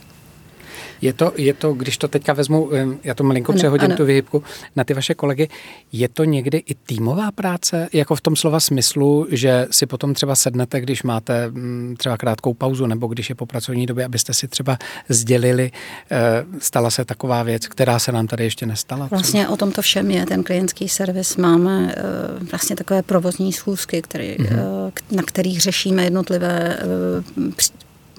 je 1.02 1.14
to, 1.14 1.34
je 1.36 1.54
to, 1.54 1.74
když 1.74 1.98
to 1.98 2.08
teďka 2.08 2.34
vezmu, 2.34 2.70
já 3.04 3.14
to 3.14 3.24
malinko 3.24 3.52
ano, 3.52 3.58
přehodím 3.58 3.86
ano. 3.86 3.98
tu 3.98 4.06
vyhybku 4.06 4.44
na 4.76 4.84
ty 4.84 4.94
vaše 4.94 5.14
kolegy, 5.14 5.50
je 5.92 6.10
to 6.10 6.24
někdy 6.24 6.58
i 6.58 6.76
týmová 6.76 7.32
práce, 7.32 7.88
jako 7.94 8.16
v 8.16 8.22
tom 8.22 8.36
slova 8.36 8.60
smyslu, 8.60 9.28
že 9.32 9.68
si 9.72 9.86
potom 9.86 10.14
třeba 10.14 10.36
sednete, 10.36 10.82
když 10.82 11.04
máte 11.04 11.50
mm, 11.50 11.96
třeba 11.98 12.18
krátkou 12.18 12.54
pauzu, 12.54 12.86
nebo 12.86 13.08
když 13.08 13.30
je 13.30 13.36
po 13.36 13.46
pracovní 13.46 13.86
době, 13.86 14.06
abyste 14.06 14.34
si 14.34 14.48
třeba 14.48 14.78
sdělili, 15.10 15.72
eh, 16.12 16.46
stala 16.60 16.90
se 16.90 17.06
taková 17.06 17.44
věc, 17.44 17.68
která 17.68 18.00
se 18.00 18.12
nám 18.12 18.28
tady 18.28 18.44
ještě 18.44 18.66
nestala? 18.66 19.08
Vlastně 19.12 19.48
o 19.48 19.58
tom 19.58 19.72
to 19.72 19.82
všem 19.82 20.12
je 20.12 20.26
ten 20.26 20.44
klientský 20.44 20.90
servis. 20.90 21.38
Máme 21.38 21.96
eh, 21.98 22.04
vlastně 22.52 22.76
takové 22.76 23.04
provozní 23.04 23.54
schůzky, 23.54 24.02
který, 24.02 24.38
mm-hmm. 24.38 24.92
na 25.12 25.24
kterých 25.24 25.62
řešíme 25.62 26.04
jednotlivé 26.04 26.78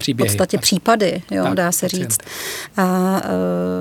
příběhy. 0.01 0.29
v 0.29 0.33
podstatě 0.33 0.59
případy, 0.59 1.23
jo, 1.31 1.45
tak, 1.45 1.55
dá 1.55 1.73
se 1.73 1.87
pacient. 1.87 2.11
říct. 2.11 2.21
A 2.77 3.21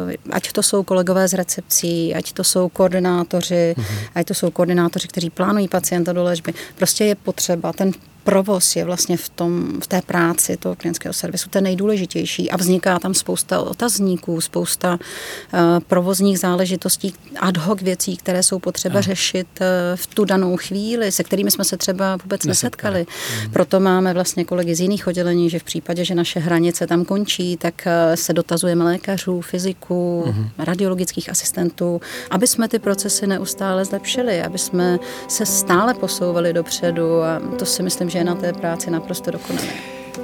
uh, 0.05 0.13
ať 0.31 0.51
to 0.51 0.63
jsou 0.63 0.83
kolegové 0.83 1.27
z 1.27 1.33
recepcí, 1.33 2.15
ať 2.15 2.31
to 2.33 2.43
jsou 2.43 2.69
koordinátoři, 2.69 3.75
uh-huh. 3.77 4.09
ať 4.15 4.27
to 4.27 4.33
jsou 4.33 4.51
koordinátoři, 4.51 5.07
kteří 5.07 5.29
plánují 5.29 5.67
pacienta 5.67 6.13
do 6.13 6.23
léčby, 6.23 6.53
prostě 6.75 7.05
je 7.05 7.15
potřeba 7.15 7.73
ten 7.73 7.91
provoz 8.23 8.75
je 8.75 8.85
vlastně 8.85 9.17
v, 9.17 9.29
tom, 9.29 9.81
v 9.83 9.88
té 9.88 10.01
práci 10.01 10.57
toho 10.57 10.75
klientského 10.75 11.13
servisu 11.13 11.49
ten 11.49 11.63
nejdůležitější 11.63 12.51
a 12.51 12.57
vzniká 12.57 12.99
tam 12.99 13.13
spousta 13.13 13.59
otazníků, 13.59 14.41
spousta 14.41 14.93
uh, 14.93 15.59
provozních 15.88 16.39
záležitostí, 16.39 17.13
ad 17.39 17.57
hoc 17.57 17.81
věcí, 17.81 18.17
které 18.17 18.43
jsou 18.43 18.59
potřeba 18.59 18.95
no. 18.95 19.01
řešit 19.01 19.47
uh, 19.61 19.65
v 19.95 20.07
tu 20.07 20.25
danou 20.25 20.57
chvíli, 20.57 21.11
se 21.11 21.23
kterými 21.23 21.51
jsme 21.51 21.63
se 21.63 21.77
třeba 21.77 22.17
vůbec 22.23 22.45
nesetkali. 22.45 22.99
nesetkali. 22.99 23.45
Mm. 23.45 23.51
Proto 23.51 23.79
máme 23.79 24.13
vlastně 24.13 24.45
kolegy 24.45 24.75
z 24.75 24.79
jiných 24.79 25.07
oddělení, 25.07 25.49
že 25.49 25.59
v 25.59 25.63
případě, 25.63 26.05
že 26.05 26.15
naše 26.15 26.39
hranice 26.39 26.88
tam 26.88 27.05
končí, 27.05 27.57
tak 27.57 27.73
uh, 27.85 28.15
se 28.15 28.33
dotazujeme 28.33 28.83
lékařů, 28.83 29.41
fyziků, 29.41 30.23
mm. 30.27 30.49
radiologických 30.57 31.29
asistentů, 31.29 32.01
aby 32.29 32.47
jsme 32.47 32.67
ty 32.67 32.79
procesy 32.79 33.27
neustále 33.27 33.85
zlepšili, 33.85 34.41
aby 34.41 34.57
jsme 34.57 34.99
se 35.27 35.45
stále 35.45 35.93
posouvali 35.93 36.53
dopředu 36.53 37.21
a 37.21 37.41
to 37.59 37.65
si 37.65 37.83
myslím, 37.83 38.08
že 38.09 38.17
je 38.17 38.23
na 38.23 38.35
té 38.35 38.53
práci 38.53 38.91
naprosto 38.91 39.31
dokonalé. 39.31 39.67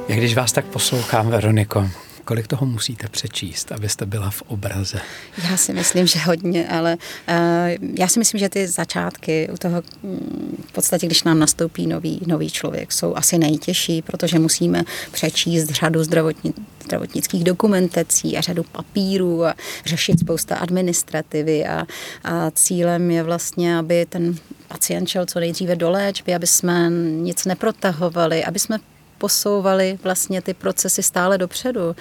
Jak 0.07 0.19
když 0.19 0.35
vás 0.35 0.51
tak 0.51 0.65
poslouchám, 0.65 1.27
Veroniko, 1.27 1.89
kolik 2.25 2.47
toho 2.47 2.65
musíte 2.65 3.07
přečíst, 3.07 3.71
abyste 3.71 4.05
byla 4.05 4.29
v 4.29 4.41
obraze? 4.41 4.99
Já 5.49 5.57
si 5.57 5.73
myslím, 5.73 6.07
že 6.07 6.19
hodně, 6.19 6.67
ale 6.67 6.97
uh, 7.29 7.85
já 7.99 8.07
si 8.07 8.19
myslím, 8.19 8.39
že 8.39 8.49
ty 8.49 8.67
začátky 8.67 9.49
u 9.53 9.57
toho, 9.57 9.81
v 10.67 10.71
podstatě, 10.71 11.05
když 11.05 11.23
nám 11.23 11.39
nastoupí 11.39 11.87
nový, 11.87 12.21
nový 12.27 12.49
člověk, 12.49 12.91
jsou 12.91 13.15
asi 13.15 13.37
nejtěžší, 13.37 14.01
protože 14.01 14.39
musíme 14.39 14.83
přečíst 15.11 15.69
řadu 15.69 16.03
zdravotní, 16.03 16.53
zdravotnických 16.83 17.43
dokumentací 17.43 18.37
a 18.37 18.41
řadu 18.41 18.63
papírů 18.63 19.45
a 19.45 19.55
řešit 19.85 20.19
spousta 20.19 20.55
administrativy 20.55 21.65
a, 21.65 21.85
a 22.23 22.51
cílem 22.51 23.11
je 23.11 23.23
vlastně, 23.23 23.77
aby 23.77 24.05
ten 24.05 24.35
pacient 24.67 25.07
šel 25.07 25.25
co 25.25 25.39
nejdříve 25.39 25.75
do 25.75 25.89
léčby, 25.89 26.35
aby 26.35 26.47
jsme 26.47 26.89
nic 27.21 27.45
neprotahovali, 27.45 28.45
aby 28.45 28.59
jsme 28.59 28.77
posouvali 29.17 29.99
vlastně 30.03 30.41
ty 30.41 30.53
procesy 30.53 31.03
stále 31.03 31.37
dopředu. 31.37 31.95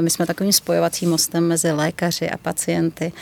My 0.00 0.10
jsme 0.10 0.26
takovým 0.26 0.52
spojovacím 0.52 1.10
mostem 1.10 1.48
mezi 1.48 1.72
lékaři 1.72 2.30
a 2.30 2.36
pacienty 2.36 3.12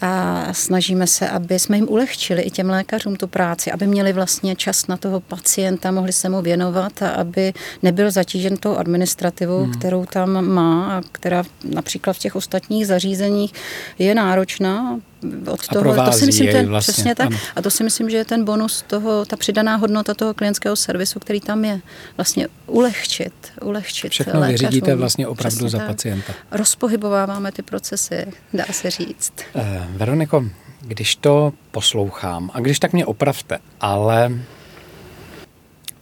a 0.00 0.44
snažíme 0.52 1.06
se, 1.06 1.28
aby 1.28 1.58
jsme 1.58 1.76
jim 1.76 1.88
ulehčili 1.88 2.42
i 2.42 2.50
těm 2.50 2.70
lékařům 2.70 3.16
tu 3.16 3.26
práci, 3.26 3.72
aby 3.72 3.86
měli 3.86 4.12
vlastně 4.12 4.56
čas 4.56 4.86
na 4.86 4.96
toho 4.96 5.20
pacienta, 5.20 5.90
mohli 5.90 6.12
se 6.12 6.28
mu 6.28 6.42
věnovat 6.42 7.02
a 7.02 7.10
aby 7.10 7.52
nebyl 7.82 8.10
zatížen 8.10 8.56
tou 8.56 8.76
administrativou, 8.76 9.64
hmm. 9.64 9.72
kterou 9.72 10.04
tam 10.04 10.44
má 10.44 10.98
a 10.98 11.02
která 11.12 11.42
například 11.64 12.12
v 12.12 12.18
těch 12.18 12.36
ostatních 12.36 12.86
zařízeních 12.86 13.52
je 13.98 14.14
náročná, 14.14 15.00
od 15.46 15.68
toho, 15.68 16.04
to 16.04 16.12
si 16.12 16.26
myslím, 16.26 16.48
ten, 16.48 16.68
vlastně, 16.68 16.92
přesně 16.92 17.14
tak. 17.14 17.26
Ano. 17.26 17.38
A 17.56 17.62
to 17.62 17.70
si 17.70 17.84
myslím, 17.84 18.10
že 18.10 18.16
je 18.16 18.24
ten 18.24 18.44
bonus 18.44 18.84
toho, 18.86 19.24
ta 19.24 19.36
přidaná 19.36 19.76
hodnota 19.76 20.14
toho 20.14 20.34
klientského 20.34 20.76
servisu, 20.76 21.20
který 21.20 21.40
tam 21.40 21.64
je. 21.64 21.80
Vlastně 22.16 22.48
ulehčit, 22.66 23.32
ulehčit 23.62 24.12
Všechno 24.12 24.40
lékařům. 24.40 24.52
vyřídíte 24.52 24.94
vlastně 24.94 25.26
opravdu 25.26 25.56
přesně 25.56 25.68
za 25.68 25.78
tak. 25.78 25.86
pacienta. 25.86 26.32
Rozpohybováváme 26.50 27.52
ty 27.52 27.62
procesy, 27.62 28.26
dá 28.54 28.64
se 28.72 28.90
říct. 28.90 29.32
Eh, 29.54 29.86
Veroniko, 29.90 30.44
když 30.80 31.16
to 31.16 31.52
poslouchám, 31.70 32.50
a 32.54 32.60
když 32.60 32.78
tak 32.78 32.92
mě 32.92 33.06
opravte, 33.06 33.58
ale 33.80 34.32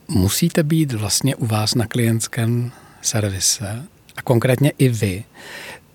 musíte 0.08 0.62
být 0.62 0.92
vlastně 0.92 1.36
u 1.36 1.46
vás 1.46 1.74
na 1.74 1.86
klientském 1.86 2.72
servise 3.02 3.84
a 4.16 4.22
konkrétně 4.22 4.72
i 4.78 4.88
vy, 4.88 5.24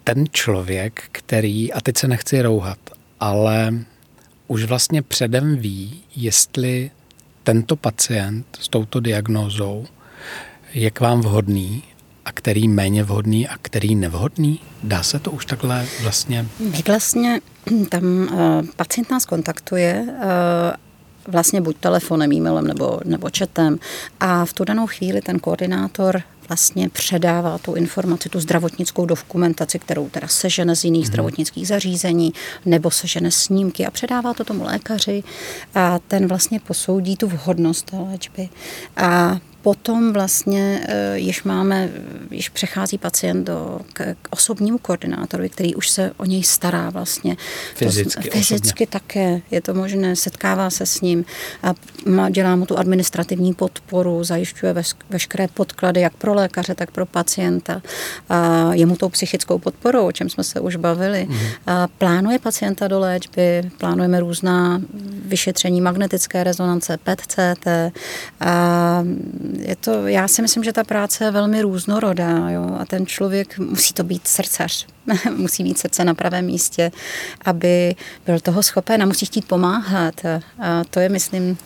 ten 0.04 0.26
člověk, 0.32 1.04
který, 1.12 1.74
a 1.74 1.82
teď 1.82 1.98
se 1.98 2.08
nechci 2.08 2.42
rouhat, 2.42 2.78
ale 3.24 3.74
už 4.48 4.64
vlastně 4.64 5.02
předem 5.02 5.58
ví, 5.58 6.04
jestli 6.16 6.92
tento 7.44 7.76
pacient 7.76 8.46
s 8.60 8.68
touto 8.68 9.00
diagnózou 9.00 9.86
je 10.74 10.92
k 10.92 11.00
vám 11.00 11.22
vhodný 11.22 11.84
a 12.26 12.32
který 12.32 12.68
méně 12.68 13.04
vhodný 13.04 13.48
a 13.48 13.58
který 13.62 13.96
nevhodný? 13.96 14.60
Dá 14.84 15.04
se 15.04 15.20
to 15.20 15.32
už 15.32 15.46
takhle 15.46 15.86
vlastně? 16.02 16.46
My 16.60 16.84
vlastně 16.88 17.40
tam 17.90 18.04
uh, 18.04 18.66
pacient 18.76 19.12
nás 19.12 19.26
kontaktuje 19.26 20.06
uh, 20.08 20.14
vlastně 21.28 21.62
buď 21.62 21.78
telefonem, 21.78 22.34
e-mailem 22.34 22.68
nebo, 22.68 23.00
nebo 23.06 23.28
chatem 23.38 23.80
a 24.20 24.46
v 24.46 24.54
tu 24.54 24.64
danou 24.64 24.88
chvíli 24.88 25.22
ten 25.22 25.40
koordinátor 25.40 26.22
vlastně 26.48 26.90
předává 26.90 27.58
tu 27.58 27.74
informaci, 27.74 28.30
tu 28.30 28.40
zdravotnickou 28.40 29.06
dokumentaci, 29.06 29.80
kterou 29.80 30.10
teda 30.10 30.28
sežene 30.28 30.76
z 30.76 30.84
jiných 30.84 31.04
hmm. 31.04 31.08
zdravotnických 31.08 31.68
zařízení, 31.68 32.34
nebo 32.66 32.92
sežene 32.92 33.32
snímky 33.32 33.86
a 33.86 33.92
předává 33.92 34.34
to 34.34 34.44
tomu 34.44 34.64
lékaři 34.64 35.24
a 35.76 36.00
ten 36.00 36.28
vlastně 36.28 36.60
posoudí 36.60 37.18
tu 37.18 37.28
vhodnost 37.28 37.86
té 37.86 37.98
léčby. 37.98 38.50
A 38.98 39.40
potom 39.64 40.14
vlastně 40.14 40.86
eh, 40.88 41.20
již 41.20 41.44
máme, 41.44 41.90
již 42.32 42.50
přechází 42.50 42.98
pacient 42.98 43.44
do, 43.44 43.80
k, 43.94 44.16
k 44.22 44.28
osobnímu 44.30 44.78
koordinátorovi, 44.78 45.50
který 45.50 45.76
už 45.76 45.90
se 45.90 46.12
o 46.18 46.26
něj 46.26 46.44
stará 46.44 46.90
vlastně. 46.90 47.38
Fyzicky, 47.76 48.30
to, 48.30 48.38
fyzicky 48.38 48.86
také 48.86 49.42
je 49.52 49.62
to 49.62 49.74
možné, 49.74 50.16
setkává 50.16 50.70
se 50.70 50.86
s 50.86 51.02
ním 51.02 51.26
a 51.64 51.74
má, 52.06 52.30
dělá 52.30 52.56
mu 52.56 52.66
tu 52.66 52.78
administrativní 52.78 53.54
podporu, 53.54 54.24
zajišťuje 54.24 54.74
veš, 54.74 54.92
veškeré 55.10 55.48
podklady 55.48 56.02
jak 56.02 56.16
pro 56.16 56.33
lékaře, 56.34 56.76
tak 56.76 56.92
pro 56.92 57.06
pacienta. 57.06 57.82
A 58.30 58.70
je 58.74 58.86
mu 58.86 58.96
tou 58.96 59.10
psychickou 59.10 59.60
podporou, 59.60 60.08
o 60.08 60.12
čem 60.12 60.30
jsme 60.30 60.44
se 60.44 60.60
už 60.60 60.76
bavili. 60.76 61.28
Mm. 61.30 61.38
A 61.68 61.88
plánuje 61.88 62.40
pacienta 62.40 62.88
do 62.88 63.00
léčby, 63.00 63.72
plánujeme 63.78 64.20
různá 64.20 64.82
vyšetření 65.26 65.82
magnetické 65.82 66.44
rezonance, 66.44 66.98
PET-CT 66.98 67.92
je 69.60 69.76
to, 69.76 70.08
já 70.08 70.28
si 70.28 70.42
myslím, 70.42 70.64
že 70.64 70.74
ta 70.74 70.84
práce 70.84 71.24
je 71.24 71.32
velmi 71.32 71.62
různorodá 71.62 72.50
jo? 72.50 72.78
a 72.80 72.86
ten 72.86 73.06
člověk 73.06 73.58
musí 73.58 73.94
to 73.94 74.04
být 74.04 74.28
srdcař, 74.28 74.88
musí 75.38 75.64
mít 75.64 75.78
srdce 75.78 76.04
na 76.04 76.14
pravém 76.14 76.46
místě, 76.46 76.92
aby 77.46 77.96
byl 78.26 78.40
toho 78.40 78.64
schopen 78.64 79.04
a 79.04 79.06
musí 79.06 79.26
chtít 79.26 79.48
pomáhat. 79.48 80.26
A 80.60 80.84
to 80.90 81.00
je, 81.00 81.10
myslím, 81.10 81.58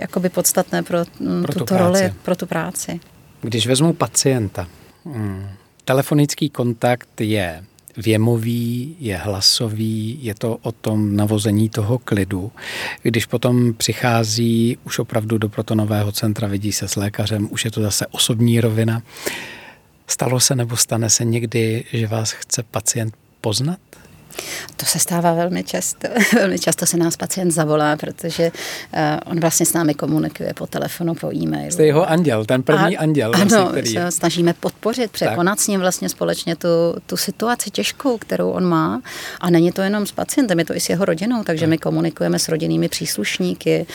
jakoby 0.00 0.28
podstatné 0.28 0.82
pro, 0.82 0.98
pro 1.42 1.52
tuto 1.52 1.76
roli, 1.76 2.14
pro 2.22 2.36
tu 2.36 2.46
práci. 2.46 3.00
Když 3.40 3.66
vezmu 3.66 3.92
pacienta, 3.92 4.68
hmm, 5.04 5.48
telefonický 5.84 6.50
kontakt 6.50 7.20
je 7.20 7.64
věmový, 7.96 8.96
je 9.00 9.16
hlasový, 9.16 10.18
je 10.22 10.34
to 10.34 10.56
o 10.62 10.72
tom 10.72 11.16
navození 11.16 11.68
toho 11.68 11.98
klidu. 11.98 12.52
Když 13.02 13.26
potom 13.26 13.74
přichází 13.74 14.78
už 14.84 14.98
opravdu 14.98 15.38
do 15.38 15.48
protonového 15.48 16.12
centra, 16.12 16.48
vidí 16.48 16.72
se 16.72 16.88
s 16.88 16.96
lékařem, 16.96 17.48
už 17.50 17.64
je 17.64 17.70
to 17.70 17.82
zase 17.82 18.06
osobní 18.06 18.60
rovina. 18.60 19.02
Stalo 20.06 20.40
se 20.40 20.54
nebo 20.54 20.76
stane 20.76 21.10
se 21.10 21.24
někdy, 21.24 21.84
že 21.92 22.06
vás 22.06 22.32
chce 22.32 22.62
pacient 22.62 23.14
poznat? 23.40 23.78
To 24.76 24.86
se 24.86 24.98
stává 24.98 25.34
velmi 25.34 25.64
často. 25.64 26.08
velmi 26.34 26.58
často 26.58 26.86
se 26.86 26.96
nás 26.96 27.16
pacient 27.16 27.50
zavolá, 27.50 27.96
protože 27.96 28.50
uh, 28.52 29.00
on 29.24 29.40
vlastně 29.40 29.66
s 29.66 29.72
námi 29.72 29.94
komunikuje 29.94 30.54
po 30.54 30.66
telefonu, 30.66 31.14
po 31.14 31.34
e-mailu. 31.34 31.70
Jste 31.70 31.86
jeho 31.86 32.10
anděl, 32.10 32.44
ten 32.44 32.62
první 32.62 32.98
a, 32.98 33.00
anděl. 33.00 33.32
Vlastně, 33.36 33.58
ano, 33.58 33.68
který 33.70 33.92
se 33.92 34.10
snažíme 34.10 34.54
podpořit, 34.54 35.10
překonat 35.10 35.58
tak. 35.58 35.64
s 35.64 35.68
ním 35.68 35.80
vlastně 35.80 36.08
společně 36.08 36.56
tu, 36.56 36.68
tu 37.06 37.16
situaci 37.16 37.70
těžkou, 37.70 38.18
kterou 38.18 38.50
on 38.50 38.64
má. 38.64 39.00
A 39.40 39.50
není 39.50 39.72
to 39.72 39.82
jenom 39.82 40.06
s 40.06 40.12
pacientem, 40.12 40.58
je 40.58 40.64
to 40.64 40.76
i 40.76 40.80
s 40.80 40.88
jeho 40.88 41.04
rodinou, 41.04 41.44
takže 41.44 41.62
tak. 41.62 41.70
my 41.70 41.78
komunikujeme 41.78 42.38
s 42.38 42.48
rodinnými 42.48 42.88
příslušníky. 42.88 43.86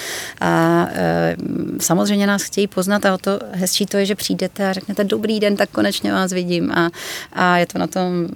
A 0.41 0.85
uh, 0.85 1.77
samozřejmě 1.79 2.27
nás 2.27 2.43
chtějí 2.43 2.67
poznat 2.67 3.05
a 3.05 3.13
o 3.13 3.17
to 3.17 3.39
hezčí 3.51 3.85
to 3.85 3.97
je, 3.97 4.05
že 4.05 4.15
přijdete 4.15 4.69
a 4.69 4.73
řeknete 4.73 5.03
dobrý 5.03 5.39
den, 5.39 5.55
tak 5.55 5.69
konečně 5.69 6.11
vás 6.11 6.31
vidím. 6.31 6.71
A, 6.71 6.89
a 7.33 7.57
je 7.57 7.65
to 7.65 7.79
na 7.79 7.87
tom 7.87 8.27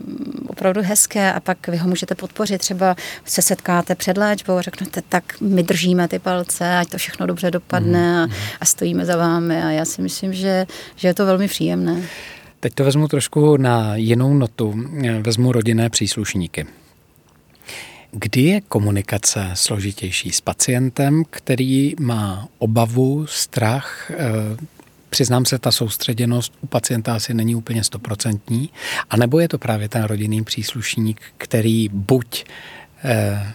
opravdu 0.48 0.82
hezké 0.84 1.34
a 1.34 1.40
pak 1.40 1.68
vy 1.68 1.78
ho 1.78 1.88
můžete 1.96 2.16
podpořit. 2.16 2.58
Třeba 2.58 2.96
se 3.25 3.42
setkáte 3.42 3.96
před 3.96 4.18
léčbou 4.18 4.54
a 4.54 4.62
řeknete, 4.62 5.02
tak 5.10 5.24
my 5.42 5.64
držíme 5.64 6.08
ty 6.08 6.20
palce, 6.20 6.78
ať 6.78 6.90
to 6.90 6.98
všechno 6.98 7.25
dobře 7.25 7.52
dopadne 7.52 8.24
a, 8.24 8.25
mhm. 8.25 8.36
a 8.62 8.66
stojíme 8.66 9.06
za 9.06 9.18
vámi. 9.18 9.64
A 9.64 9.72
já 9.72 9.86
si 9.86 10.02
myslím, 10.02 10.34
že, 10.34 10.66
že 10.96 11.08
je 11.08 11.14
to 11.14 11.25
velmi 11.25 11.48
příjemné. 11.48 12.02
Teď 12.60 12.74
to 12.74 12.84
vezmu 12.84 13.08
trošku 13.08 13.58
na 13.58 13.96
jinou 13.96 14.34
notu. 14.34 14.75
Vezmu 15.22 15.52
rodinné 15.52 15.90
příslušníky. 15.90 16.66
Kdy 18.12 18.42
je 18.42 18.62
komunikace 18.62 19.52
složitější 19.54 20.32
s 20.32 20.42
pacientem, 20.42 21.24
který 21.30 21.94
má 22.00 22.48
obavu, 22.58 23.25
strach, 23.28 24.12
eh, 24.12 24.18
Přiznám 25.16 25.46
se, 25.46 25.60
ta 25.60 25.72
soustředěnost 25.72 26.54
u 26.62 26.68
pacienta 26.68 27.16
asi 27.16 27.34
není 27.34 27.56
úplně 27.56 27.84
stoprocentní, 27.84 28.70
anebo 29.10 29.40
je 29.40 29.48
to 29.48 29.58
právě 29.58 29.90
ten 29.90 30.04
rodinný 30.04 30.44
příslušník, 30.44 31.22
který 31.38 31.90
buď 31.90 32.46
eh, 33.04 33.54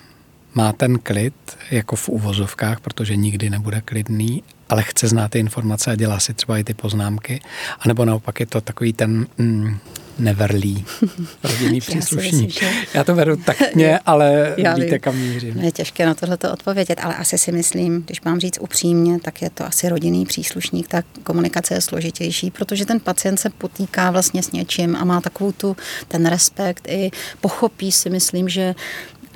má 0.55 0.73
ten 0.73 0.99
klid, 0.99 1.35
jako 1.71 1.97
v 1.97 2.09
úvozovkách, 2.09 2.81
protože 2.81 3.17
nikdy 3.17 3.51
nebude 3.51 3.81
klidný, 3.81 4.43
ale 4.71 4.83
chce 4.83 5.09
znát 5.09 5.31
ty 5.31 5.39
informace 5.39 5.91
a 5.91 5.95
dělá 5.95 6.21
si 6.21 6.35
třeba 6.35 6.59
i 6.59 6.65
ty 6.65 6.75
poznámky, 6.75 7.41
anebo 7.81 8.05
naopak 8.05 8.41
je 8.41 8.47
to 8.47 8.61
takový 8.61 8.93
ten 8.93 9.27
mm, 9.39 9.79
neverlí 10.19 10.85
rodinný 11.45 11.81
příslušník. 11.81 12.63
Já, 12.63 12.69
myslím, 12.69 12.81
že... 12.83 12.87
já 12.95 13.05
to 13.05 13.15
vedu 13.15 13.37
takně, 13.37 13.99
ale 14.07 14.55
já 14.57 14.75
víte, 14.75 14.99
kam 14.99 15.17
mířím. 15.17 15.61
Je 15.61 15.73
těžké 15.73 16.07
na 16.07 16.15
tohle 16.15 16.39
odpovědět, 16.53 17.01
ale 17.03 17.15
asi 17.17 17.39
si 17.39 17.53
myslím, 17.53 18.03
když 18.03 18.21
mám 18.21 18.41
říct 18.41 18.59
upřímně, 18.61 19.21
tak 19.21 19.43
je 19.43 19.51
to 19.51 19.67
asi 19.67 19.89
rodinný 19.89 20.27
příslušník, 20.27 20.89
ta 20.89 21.03
komunikace 21.23 21.75
je 21.75 21.81
složitější, 21.81 22.51
protože 22.51 22.87
ten 22.87 23.01
pacient 23.01 23.37
se 23.37 23.51
potýká 23.51 24.11
vlastně 24.11 24.43
s 24.43 24.53
něčím 24.53 24.97
a 24.97 25.05
má 25.05 25.21
takovou 25.21 25.53
tu, 25.53 25.77
ten 26.09 26.27
respekt 26.27 26.89
i 26.89 27.11
pochopí 27.41 27.93
si, 27.93 28.11
myslím, 28.11 28.49
že 28.49 28.75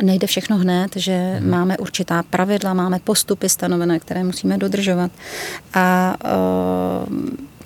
nejde 0.02 0.26
všechno 0.26 0.56
hned, 0.56 0.96
že 0.96 1.36
hmm. 1.38 1.50
máme 1.50 1.78
určitá 1.78 2.22
pravidla, 2.22 2.74
máme 2.74 2.98
postupy 2.98 3.48
stanovené, 3.48 4.00
které 4.00 4.24
musíme 4.24 4.58
dodržovat. 4.58 5.10
A 5.74 6.16
uh, 6.24 7.14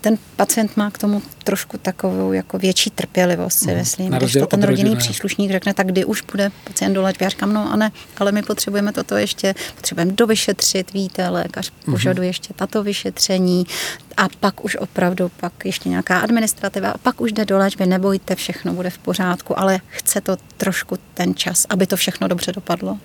ten 0.00 0.18
pacient 0.36 0.76
má 0.76 0.90
k 0.90 0.98
tomu 0.98 1.22
trošku 1.44 1.78
takovou 1.78 2.32
jako 2.32 2.58
větší 2.58 2.90
trpělivost, 2.90 3.58
si 3.58 3.66
mhm. 3.66 3.76
myslím. 3.76 4.12
Když 4.12 4.32
to 4.32 4.46
ten 4.46 4.62
rodinný 4.62 4.90
rodiny. 4.90 4.98
příslušník 4.98 5.50
řekne, 5.50 5.74
tak 5.74 5.86
kdy 5.86 6.04
už 6.04 6.22
bude 6.22 6.50
pacient 6.64 6.94
do 6.94 7.02
léčby. 7.02 7.24
Já 7.24 7.28
říkám, 7.28 7.52
no 7.52 7.72
a 7.72 7.76
ne, 7.76 7.92
ale 8.18 8.32
my 8.32 8.42
potřebujeme 8.42 8.92
toto 8.92 9.16
ještě, 9.16 9.54
potřebujeme 9.74 10.12
dovyšetřit, 10.12 10.92
víte, 10.92 11.28
lékař 11.28 11.70
mm-hmm. 11.70 11.90
požaduje 11.92 12.28
ještě 12.28 12.54
tato 12.54 12.82
vyšetření 12.82 13.66
a 14.16 14.28
pak 14.40 14.64
už 14.64 14.76
opravdu, 14.76 15.30
pak 15.40 15.52
ještě 15.64 15.88
nějaká 15.88 16.18
administrativa 16.18 16.90
a 16.90 16.98
pak 16.98 17.20
už 17.20 17.32
jde 17.32 17.44
do 17.44 17.58
léčby, 17.58 17.86
nebojte, 17.86 18.34
všechno 18.34 18.72
bude 18.72 18.90
v 18.90 18.98
pořádku, 18.98 19.58
ale 19.58 19.80
chce 19.88 20.20
to 20.20 20.36
trošku 20.56 20.96
ten 21.14 21.34
čas, 21.34 21.66
aby 21.68 21.86
to 21.86 21.96
všechno 21.96 22.28
dobře 22.28 22.52
dopadlo. 22.52 22.98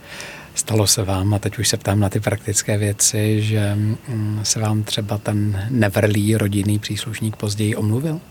Stalo 0.55 0.87
se 0.87 1.03
vám, 1.03 1.33
a 1.33 1.39
teď 1.39 1.57
už 1.57 1.67
se 1.67 1.77
ptám 1.77 1.99
na 1.99 2.09
ty 2.09 2.19
praktické 2.19 2.77
věci, 2.77 3.41
že 3.41 3.75
mm, 3.75 4.39
se 4.43 4.59
vám 4.59 4.83
třeba 4.83 5.17
ten 5.17 5.67
nevrlý 5.69 6.35
rodinný 6.35 6.79
příslušník 6.79 7.35
později 7.35 7.75
omluvil? 7.75 8.21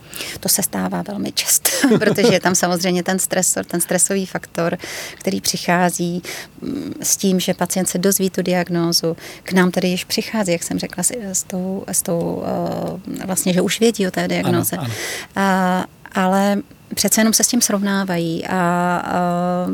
To 0.41 0.49
se 0.49 0.63
stává 0.63 1.03
velmi 1.03 1.33
často, 1.33 1.71
protože 1.99 2.33
je 2.33 2.41
tam 2.41 2.55
samozřejmě 2.55 3.03
ten 3.03 3.19
stresor, 3.19 3.65
ten 3.65 3.81
stresový 3.81 4.27
faktor, 4.27 4.79
který 5.15 5.41
přichází 5.41 6.23
mm, 6.61 6.95
s 7.03 7.17
tím, 7.17 7.41
že 7.41 7.55
pacient 7.55 7.87
se 7.87 7.99
dozví 7.99 8.31
tu 8.31 8.43
diagnózu. 8.43 9.17
K 9.43 9.53
nám 9.53 9.71
tedy 9.71 9.89
již 9.89 10.05
přichází, 10.05 10.53
jak 10.53 10.63
jsem 10.63 10.79
řekla, 10.79 11.05
s 11.33 11.43
tou, 11.43 11.85
s 11.89 12.03
tou 12.03 12.43
eh, 13.21 13.27
vlastně, 13.27 13.53
že 13.53 13.61
už 13.61 13.81
vědí 13.81 14.07
o 14.07 14.11
té 14.11 14.29
diagnoze. 14.29 14.77
Ano, 14.77 14.87
ano. 14.87 14.95
A, 15.37 15.87
ale 16.13 16.63
přece 16.95 17.21
jenom 17.21 17.33
se 17.33 17.45
s 17.45 17.49
tím 17.49 17.61
srovnávají 17.61 18.47
a, 18.47 18.57
a 19.05 19.67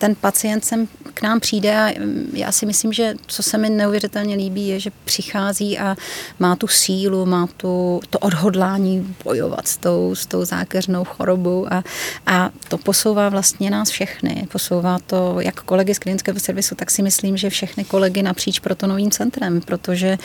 ten 0.00 0.14
pacient 0.14 0.64
sem 0.64 0.88
k 1.14 1.22
nám 1.22 1.40
přijde 1.40 1.76
a 1.76 1.92
já 2.32 2.52
si 2.52 2.66
myslím, 2.66 2.92
že 2.92 3.14
co 3.26 3.42
se 3.42 3.58
mi 3.58 3.70
neuvěřitelně 3.70 4.34
líbí, 4.34 4.68
je, 4.68 4.80
že 4.80 4.90
přichází 5.04 5.78
a 5.78 5.96
má 6.38 6.56
tu 6.56 6.68
sílu, 6.68 7.26
má 7.26 7.48
tu, 7.56 8.00
to 8.10 8.18
odhodlání 8.18 9.14
bojovat 9.24 9.68
s 9.68 9.76
tou, 9.76 10.14
s 10.14 10.26
tou 10.26 10.44
zákeřnou 10.44 11.04
chorobou 11.04 11.66
a, 11.72 11.84
a 12.26 12.50
to 12.68 12.78
posouvá 12.78 13.28
vlastně 13.28 13.70
nás 13.70 13.90
všechny. 13.90 14.46
Posouvá 14.52 14.98
to 15.06 15.36
jak 15.40 15.62
kolegy 15.62 15.94
z 15.94 15.98
klinického 15.98 16.40
servisu, 16.40 16.74
tak 16.74 16.90
si 16.90 17.02
myslím, 17.02 17.36
že 17.36 17.50
všechny 17.50 17.84
kolegy 17.84 18.22
napříč 18.22 18.58
protonovým 18.58 19.10
centrem, 19.10 19.60
protože 19.60 20.18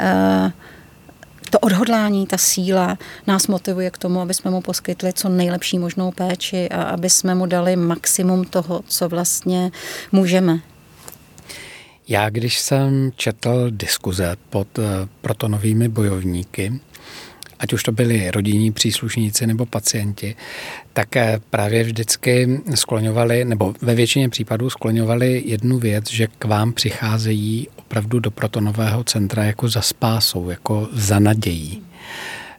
uh, 0.00 0.50
to 1.50 1.58
odhodlání, 1.58 2.26
ta 2.26 2.38
síla 2.38 2.98
nás 3.26 3.46
motivuje 3.46 3.90
k 3.90 3.98
tomu, 3.98 4.20
aby 4.20 4.34
jsme 4.34 4.50
mu 4.50 4.60
poskytli 4.60 5.12
co 5.12 5.28
nejlepší 5.28 5.78
možnou 5.78 6.10
péči 6.10 6.68
a 6.68 6.82
aby 6.82 7.10
jsme 7.10 7.34
mu 7.34 7.46
dali 7.46 7.76
maximum 7.76 8.44
toho, 8.44 8.84
co 8.88 9.08
vlastně 9.08 9.70
můžeme. 10.12 10.60
Já, 12.08 12.30
když 12.30 12.60
jsem 12.60 13.12
četl 13.16 13.70
diskuze 13.70 14.36
pod 14.50 14.78
eh, 14.78 14.82
protonovými 15.20 15.88
bojovníky, 15.88 16.80
ať 17.58 17.72
už 17.72 17.82
to 17.82 17.92
byli 17.92 18.30
rodinní 18.30 18.72
příslušníci 18.72 19.46
nebo 19.46 19.66
pacienti, 19.66 20.36
tak 20.92 21.16
eh, 21.16 21.40
právě 21.50 21.84
vždycky 21.84 22.60
skloňovali, 22.74 23.44
nebo 23.44 23.74
ve 23.82 23.94
většině 23.94 24.28
případů 24.28 24.70
skloňovali 24.70 25.42
jednu 25.46 25.78
věc, 25.78 26.10
že 26.10 26.26
k 26.38 26.44
vám 26.44 26.72
přicházejí 26.72 27.68
opravdu 27.76 28.20
do 28.20 28.30
protonového 28.30 29.04
centra 29.04 29.44
jako 29.44 29.68
za 29.68 29.82
spásou, 29.82 30.50
jako 30.50 30.88
za 30.92 31.18
nadějí. 31.18 31.82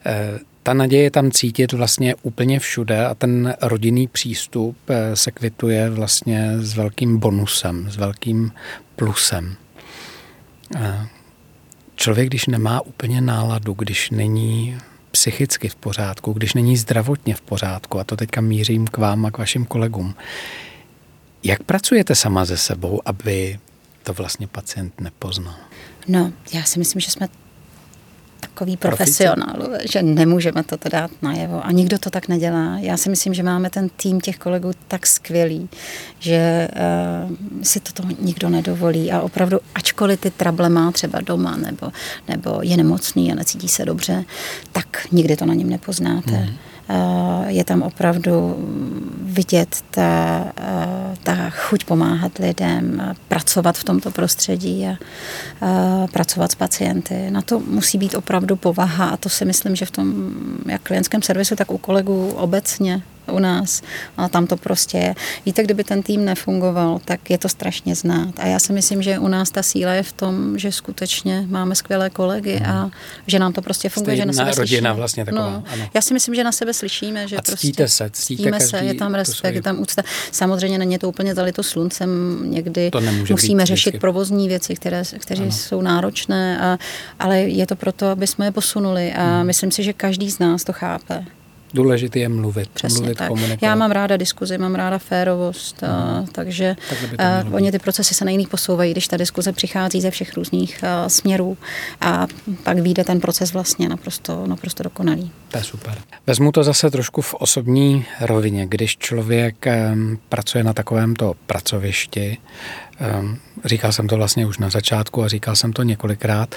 Eh, 0.06 0.38
ta 0.62 0.74
naděje 0.74 1.02
je 1.02 1.10
tam 1.10 1.30
cítit 1.30 1.72
vlastně 1.72 2.14
úplně 2.22 2.58
všude 2.58 3.06
a 3.06 3.14
ten 3.14 3.54
rodinný 3.62 4.06
přístup 4.06 4.76
eh, 4.88 5.16
se 5.16 5.30
kvituje 5.30 5.90
vlastně 5.90 6.52
s 6.58 6.76
velkým 6.76 7.18
bonusem, 7.18 7.90
s 7.90 7.96
velkým 7.96 8.52
plusem. 8.96 9.56
Člověk, 11.96 12.28
když 12.28 12.46
nemá 12.46 12.80
úplně 12.80 13.20
náladu, 13.20 13.72
když 13.72 14.10
není 14.10 14.78
psychicky 15.10 15.68
v 15.68 15.74
pořádku, 15.74 16.32
když 16.32 16.54
není 16.54 16.76
zdravotně 16.76 17.34
v 17.34 17.40
pořádku, 17.40 17.98
a 17.98 18.04
to 18.04 18.16
teďka 18.16 18.40
mířím 18.40 18.86
k 18.86 18.98
vám 18.98 19.26
a 19.26 19.30
k 19.30 19.38
vašim 19.38 19.64
kolegům, 19.64 20.14
jak 21.42 21.62
pracujete 21.62 22.14
sama 22.14 22.46
se 22.46 22.56
sebou, 22.56 23.00
aby 23.04 23.58
to 24.02 24.12
vlastně 24.12 24.46
pacient 24.46 25.00
nepoznal? 25.00 25.54
No, 26.08 26.32
já 26.52 26.62
si 26.62 26.78
myslím, 26.78 27.00
že 27.00 27.10
jsme 27.10 27.28
takový 28.40 28.76
profesionálové, 28.76 29.78
že 29.92 30.02
nemůžeme 30.02 30.62
to 30.62 30.76
dát 30.90 31.10
najevo 31.22 31.66
a 31.66 31.72
nikdo 31.72 31.98
to 31.98 32.10
tak 32.10 32.28
nedělá. 32.28 32.78
Já 32.78 32.96
si 32.96 33.10
myslím, 33.10 33.34
že 33.34 33.42
máme 33.42 33.70
ten 33.70 33.88
tým 33.88 34.20
těch 34.20 34.38
kolegů 34.38 34.70
tak 34.88 35.06
skvělý, 35.06 35.68
že 36.18 36.68
uh, 37.28 37.62
si 37.62 37.80
toto 37.80 38.02
nikdo 38.20 38.48
nedovolí 38.48 39.12
a 39.12 39.20
opravdu, 39.20 39.58
ačkoliv 39.74 40.20
ty 40.20 40.30
trable 40.30 40.68
má 40.68 40.92
třeba 40.92 41.20
doma 41.20 41.56
nebo, 41.56 41.92
nebo 42.28 42.58
je 42.62 42.76
nemocný 42.76 43.32
a 43.32 43.34
necítí 43.34 43.68
se 43.68 43.84
dobře, 43.84 44.24
tak 44.72 45.06
nikdy 45.12 45.36
to 45.36 45.46
na 45.46 45.54
něm 45.54 45.70
nepoznáte. 45.70 46.32
Hmm. 46.32 46.56
Eh, 46.88 47.52
je 47.52 47.64
tam 47.64 47.82
opravdu 47.82 48.56
vidět 49.22 49.82
ta, 49.90 50.44
eh, 50.56 51.16
ta 51.22 51.50
chuť 51.50 51.84
pomáhat 51.84 52.38
lidem, 52.38 53.14
pracovat 53.28 53.78
v 53.78 53.84
tomto 53.84 54.10
prostředí 54.10 54.86
a, 54.86 54.90
a 54.90 56.06
pracovat 56.06 56.52
s 56.52 56.54
pacienty. 56.54 57.30
Na 57.30 57.42
to 57.42 57.60
musí 57.60 57.98
být 57.98 58.14
opravdu 58.14 58.56
povaha 58.56 59.08
a 59.08 59.16
to 59.16 59.28
si 59.28 59.44
myslím, 59.44 59.76
že 59.76 59.86
v 59.86 59.90
tom 59.90 60.30
jak 60.66 60.82
klientském 60.82 61.22
servisu, 61.22 61.56
tak 61.56 61.70
u 61.70 61.78
kolegů 61.78 62.32
obecně 62.36 63.02
u 63.32 63.38
nás. 63.38 63.82
A 64.16 64.28
tam 64.28 64.46
to 64.46 64.56
prostě 64.56 64.98
je. 64.98 65.14
Víte, 65.46 65.62
kdyby 65.62 65.84
ten 65.84 66.02
tým 66.02 66.24
nefungoval, 66.24 67.00
tak 67.04 67.30
je 67.30 67.38
to 67.38 67.48
strašně 67.48 67.94
znát. 67.94 68.34
A 68.38 68.46
já 68.46 68.58
si 68.58 68.72
myslím, 68.72 69.02
že 69.02 69.18
u 69.18 69.28
nás 69.28 69.50
ta 69.50 69.62
síla 69.62 69.92
je 69.92 70.02
v 70.02 70.12
tom, 70.12 70.58
že 70.58 70.72
skutečně 70.72 71.44
máme 71.48 71.74
skvělé 71.74 72.10
kolegy 72.10 72.60
a 72.66 72.82
mhm. 72.82 72.90
že 73.26 73.38
nám 73.38 73.52
to 73.52 73.62
prostě 73.62 73.88
funguje. 73.88 74.16
Jste 74.16 74.22
že 74.22 74.26
na 74.26 74.32
sebe 74.32 74.44
rodina 74.44 74.66
slyšíme. 74.66 74.92
vlastně 74.92 75.24
taková. 75.24 75.50
No, 75.50 75.62
ano. 75.66 75.88
Já 75.94 76.00
si 76.00 76.14
myslím, 76.14 76.34
že 76.34 76.44
na 76.44 76.52
sebe 76.52 76.74
slyšíme. 76.74 77.28
Že 77.28 77.36
a 77.36 77.42
ctíte 77.42 77.82
prostě 77.82 77.88
se, 77.88 78.10
ctíte 78.12 78.42
ctíme 78.42 78.60
se, 78.60 78.78
je 78.78 78.94
tam 78.94 79.14
respekt, 79.14 79.54
je 79.54 79.62
tam 79.62 79.80
úcta. 79.80 80.02
Samozřejmě 80.32 80.78
není 80.78 80.98
to 80.98 81.08
úplně 81.08 81.34
zalito 81.34 81.62
sluncem, 81.62 82.38
někdy 82.50 82.90
to 82.90 83.00
musíme 83.30 83.66
řešit 83.66 83.90
vždycky. 83.90 84.00
provozní 84.00 84.48
věci, 84.48 84.74
které, 84.74 85.02
které 85.18 85.52
jsou 85.52 85.82
náročné, 85.82 86.60
a, 86.60 86.78
ale 87.18 87.40
je 87.40 87.66
to 87.66 87.76
proto, 87.76 88.06
aby 88.06 88.26
jsme 88.26 88.44
je 88.44 88.52
posunuli 88.52 89.12
a 89.12 89.22
hmm. 89.22 89.46
myslím 89.46 89.70
si, 89.70 89.82
že 89.82 89.92
každý 89.92 90.30
z 90.30 90.38
nás 90.38 90.64
to 90.64 90.72
chápe. 90.72 91.24
Důležité 91.76 92.18
je 92.18 92.28
mluvit, 92.28 92.68
Přesně 92.68 93.00
mluvit, 93.00 93.18
tak. 93.18 93.28
komunikovat. 93.28 93.62
Já 93.62 93.74
mám 93.74 93.90
ráda 93.90 94.16
diskuzi, 94.16 94.58
mám 94.58 94.74
ráda 94.74 94.98
férovost, 94.98 95.82
a, 95.82 96.24
takže 96.32 96.76
a, 97.18 97.44
oni 97.52 97.72
ty 97.72 97.78
procesy 97.78 98.14
se 98.14 98.24
nejlíp 98.24 98.48
posouvají, 98.48 98.92
když 98.92 99.08
ta 99.08 99.16
diskuze 99.16 99.52
přichází 99.52 100.00
ze 100.00 100.10
všech 100.10 100.34
různých 100.36 100.84
a, 100.84 101.08
směrů 101.08 101.56
a 102.00 102.26
pak 102.62 102.78
vyjde 102.78 103.04
ten 103.04 103.20
proces 103.20 103.52
vlastně 103.52 103.88
naprosto, 103.88 104.46
naprosto 104.46 104.82
dokonalý. 104.82 105.30
To 105.48 105.58
je 105.58 105.64
super. 105.64 105.94
Vezmu 106.26 106.52
to 106.52 106.64
zase 106.64 106.90
trošku 106.90 107.20
v 107.20 107.34
osobní 107.34 108.04
rovině. 108.20 108.66
Když 108.66 108.98
člověk 108.98 109.66
um, 109.66 110.18
pracuje 110.28 110.64
na 110.64 110.72
takovémto 110.72 111.34
pracovišti, 111.46 112.38
um, 113.20 113.38
říkal 113.64 113.92
jsem 113.92 114.08
to 114.08 114.16
vlastně 114.16 114.46
už 114.46 114.58
na 114.58 114.70
začátku 114.70 115.22
a 115.22 115.28
říkal 115.28 115.56
jsem 115.56 115.72
to 115.72 115.82
několikrát, 115.82 116.54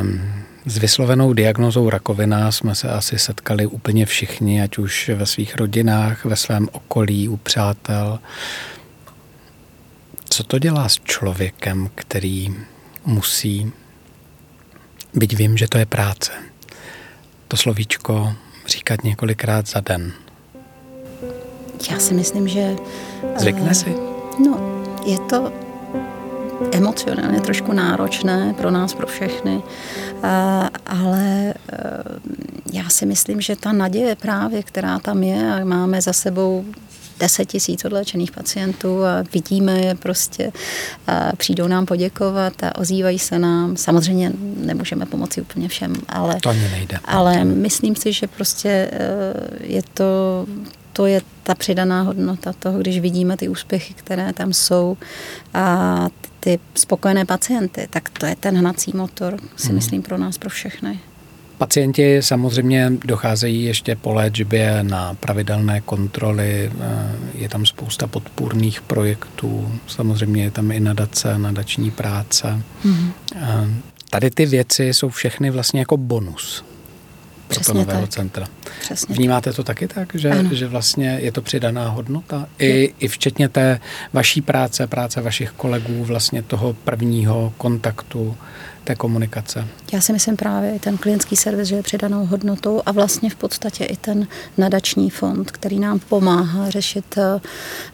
um, 0.00 0.20
s 0.68 0.78
vyslovenou 0.78 1.32
diagnozou 1.32 1.90
rakovina 1.90 2.52
jsme 2.52 2.74
se 2.74 2.88
asi 2.88 3.18
setkali 3.18 3.66
úplně 3.66 4.06
všichni, 4.06 4.62
ať 4.62 4.78
už 4.78 5.10
ve 5.14 5.26
svých 5.26 5.56
rodinách, 5.56 6.24
ve 6.24 6.36
svém 6.36 6.68
okolí, 6.72 7.28
u 7.28 7.36
přátel. 7.36 8.18
Co 10.28 10.44
to 10.44 10.58
dělá 10.58 10.88
s 10.88 11.00
člověkem, 11.04 11.90
který 11.94 12.54
musí, 13.04 13.72
byť 15.14 15.36
vím, 15.36 15.56
že 15.56 15.68
to 15.68 15.78
je 15.78 15.86
práce, 15.86 16.32
to 17.48 17.56
slovíčko 17.56 18.34
říkat 18.66 19.04
několikrát 19.04 19.68
za 19.68 19.80
den? 19.80 20.12
Já 21.90 21.98
si 21.98 22.14
myslím, 22.14 22.48
že... 22.48 22.76
Zvykne 23.36 23.62
uh, 23.62 23.72
si? 23.72 23.94
No, 24.44 24.82
je 25.06 25.18
to 25.18 25.67
emocionálně 26.72 27.40
trošku 27.40 27.72
náročné 27.72 28.54
pro 28.58 28.70
nás, 28.70 28.94
pro 28.94 29.06
všechny, 29.06 29.62
ale 30.86 31.54
eh, 31.72 31.84
já 32.72 32.88
si 32.88 33.06
myslím, 33.06 33.40
že 33.40 33.56
ta 33.56 33.72
naděje 33.72 34.16
právě, 34.16 34.62
která 34.62 34.98
tam 34.98 35.22
je 35.22 35.52
a 35.52 35.64
máme 35.64 36.00
za 36.00 36.12
sebou 36.12 36.64
10 37.20 37.44
tisíc 37.44 37.84
odléčených 37.84 38.32
pacientů 38.32 39.04
a 39.04 39.24
vidíme 39.32 39.80
je 39.80 39.94
prostě, 39.94 40.52
a 41.06 41.36
přijdou 41.36 41.66
nám 41.66 41.86
poděkovat 41.86 42.62
a 42.62 42.78
ozývají 42.78 43.18
se 43.18 43.38
nám. 43.38 43.76
Samozřejmě 43.76 44.32
nemůžeme 44.56 45.06
pomoci 45.06 45.40
úplně 45.40 45.68
všem, 45.68 45.94
ale, 46.08 46.36
to 46.42 46.52
nejde. 46.52 46.98
ale 47.04 47.44
myslím 47.44 47.96
si, 47.96 48.12
že 48.12 48.26
prostě 48.26 48.90
eh, 48.92 49.32
je 49.60 49.82
to 49.94 50.46
to 50.92 51.06
je 51.06 51.20
ta 51.42 51.54
přidaná 51.54 52.02
hodnota 52.02 52.52
toho, 52.52 52.78
když 52.78 53.00
vidíme 53.00 53.36
ty 53.36 53.48
úspěchy, 53.48 53.94
které 53.94 54.32
tam 54.32 54.52
jsou 54.52 54.96
a 55.54 56.08
ty 56.40 56.58
spokojené 56.74 57.24
pacienty, 57.24 57.86
tak 57.90 58.08
to 58.08 58.26
je 58.26 58.36
ten 58.36 58.58
hnací 58.58 58.92
motor, 58.94 59.36
si 59.56 59.66
hmm. 59.66 59.74
myslím, 59.74 60.02
pro 60.02 60.18
nás, 60.18 60.38
pro 60.38 60.50
všechny. 60.50 60.98
Pacienti 61.58 62.22
samozřejmě 62.22 62.92
docházejí 63.04 63.64
ještě 63.64 63.96
po 63.96 64.12
léčbě 64.12 64.82
na 64.82 65.14
pravidelné 65.14 65.80
kontroly, 65.80 66.70
eh, 66.80 67.16
je 67.34 67.48
tam 67.48 67.66
spousta 67.66 68.06
podpůrných 68.06 68.80
projektů, 68.80 69.72
samozřejmě 69.86 70.42
je 70.42 70.50
tam 70.50 70.70
i 70.70 70.80
nadace, 70.80 71.38
nadační 71.38 71.90
práce. 71.90 72.62
Mm-hmm. 72.84 73.74
Tady 74.10 74.30
ty 74.30 74.46
věci 74.46 74.84
jsou 74.84 75.08
všechny 75.08 75.50
vlastně 75.50 75.80
jako 75.80 75.96
bonus 75.96 76.64
Nového 77.74 78.00
tak. 78.00 78.10
centra. 78.10 78.46
Přesně 78.80 79.14
Vnímáte 79.14 79.52
to 79.52 79.64
taky 79.64 79.88
tak, 79.88 80.14
že, 80.14 80.44
že 80.52 80.66
vlastně 80.66 81.18
je 81.22 81.32
to 81.32 81.42
přidaná 81.42 81.88
hodnota? 81.88 82.46
I, 82.58 82.94
I 82.98 83.08
včetně 83.08 83.48
té 83.48 83.80
vaší 84.12 84.40
práce, 84.40 84.86
práce 84.86 85.20
vašich 85.20 85.50
kolegů, 85.50 86.04
vlastně 86.04 86.42
toho 86.42 86.72
prvního 86.72 87.52
kontaktu 87.56 88.36
té 88.88 88.94
komunikace? 88.94 89.68
Já 89.92 90.00
si 90.00 90.12
myslím 90.12 90.36
právě 90.36 90.74
i 90.74 90.78
ten 90.78 90.98
klientský 90.98 91.36
servis, 91.36 91.68
že 91.68 91.76
je 91.76 91.82
přidanou 91.82 92.26
hodnotou 92.26 92.82
a 92.86 92.92
vlastně 92.92 93.30
v 93.30 93.34
podstatě 93.34 93.84
i 93.84 93.96
ten 93.96 94.26
nadační 94.58 95.10
fond, 95.10 95.50
který 95.50 95.78
nám 95.78 95.98
pomáhá 95.98 96.70
řešit 96.70 97.18
eh, 97.18 97.40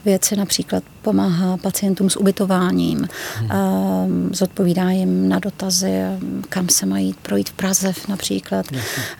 věci, 0.05 0.37
například 0.37 0.85
pomáhá 1.03 1.57
pacientům 1.57 2.11
s 2.11 2.17
ubytováním, 2.17 3.09
hmm. 3.37 4.31
zodpovídá 4.33 4.91
jim 4.91 5.29
na 5.29 5.39
dotazy, 5.39 6.01
kam 6.49 6.69
se 6.69 6.87
mají 6.87 7.15
projít 7.23 7.49
v 7.49 7.53
Praze 7.53 7.93
například. 8.09 8.67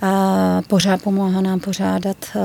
A 0.03 0.63
pořád 0.69 1.03
pomáhá 1.03 1.41
nám 1.41 1.61
pořádat 1.61 2.17
eh, 2.37 2.41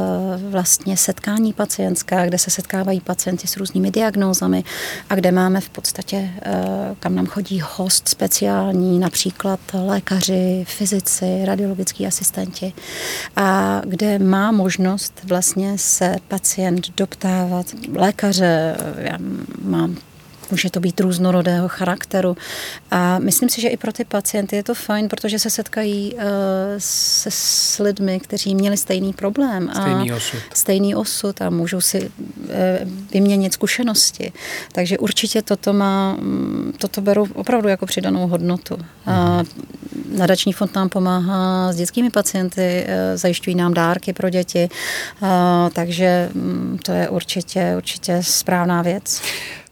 vlastně 0.49 0.97
setkání 0.97 1.53
pacientská, 1.53 2.25
kde 2.25 2.37
se 2.37 2.51
setkávají 2.51 3.01
pacienti 3.01 3.47
s 3.47 3.57
různými 3.57 3.91
diagnózami 3.91 4.63
a 5.09 5.15
kde 5.15 5.31
máme 5.31 5.61
v 5.61 5.69
podstatě, 5.69 6.29
eh, 6.41 6.51
kam 6.99 7.15
nám 7.15 7.25
chodí 7.25 7.61
host 7.77 8.09
speciální, 8.09 8.99
například 8.99 9.18
například 9.19 9.59
lékaři, 9.73 10.65
fyzici, 10.67 11.45
radiologický 11.45 12.07
asistenti, 12.07 12.73
a 13.35 13.81
kde 13.85 14.19
má 14.19 14.51
možnost 14.51 15.21
vlastně 15.23 15.77
se 15.77 16.15
pacient 16.27 16.87
doptávat 16.97 17.65
lékaře, 17.95 18.77
já 18.97 19.17
mám 19.61 19.97
Může 20.51 20.69
to 20.69 20.79
být 20.79 20.99
různorodého 20.99 21.67
charakteru. 21.67 22.37
A 22.91 23.19
myslím 23.19 23.49
si, 23.49 23.61
že 23.61 23.67
i 23.67 23.77
pro 23.77 23.91
ty 23.91 24.05
pacienty 24.05 24.55
je 24.55 24.63
to 24.63 24.73
fajn, 24.73 25.09
protože 25.09 25.39
se 25.39 25.49
setkají 25.49 26.13
uh, 26.13 26.21
se, 26.77 27.31
s 27.31 27.79
lidmi, 27.79 28.19
kteří 28.19 28.55
měli 28.55 28.77
stejný 28.77 29.13
problém. 29.13 29.69
Stejný 29.81 30.13
osud. 30.13 30.39
Stejný 30.53 30.95
osud 30.95 31.41
a 31.41 31.49
můžou 31.49 31.81
si 31.81 32.01
uh, 32.01 32.09
vyměnit 33.11 33.53
zkušenosti. 33.53 34.33
Takže 34.71 34.97
určitě 34.97 35.41
toto 35.41 35.73
má, 35.73 36.13
mm, 36.13 36.73
toto 36.77 37.01
beru 37.01 37.27
opravdu 37.33 37.67
jako 37.67 37.85
přidanou 37.85 38.27
hodnotu. 38.27 38.75
Mhm. 38.75 38.85
A 39.05 39.43
nadační 40.17 40.53
fond 40.53 40.75
nám 40.75 40.89
pomáhá 40.89 41.73
s 41.73 41.75
dětskými 41.75 42.09
pacienty, 42.09 42.85
uh, 42.85 43.17
zajišťují 43.17 43.55
nám 43.55 43.73
dárky 43.73 44.13
pro 44.13 44.29
děti, 44.29 44.69
uh, 45.21 45.27
takže 45.73 46.29
um, 46.35 46.77
to 46.85 46.91
je 46.91 47.09
určitě, 47.09 47.73
určitě 47.77 48.19
správná 48.23 48.81
věc. 48.81 49.21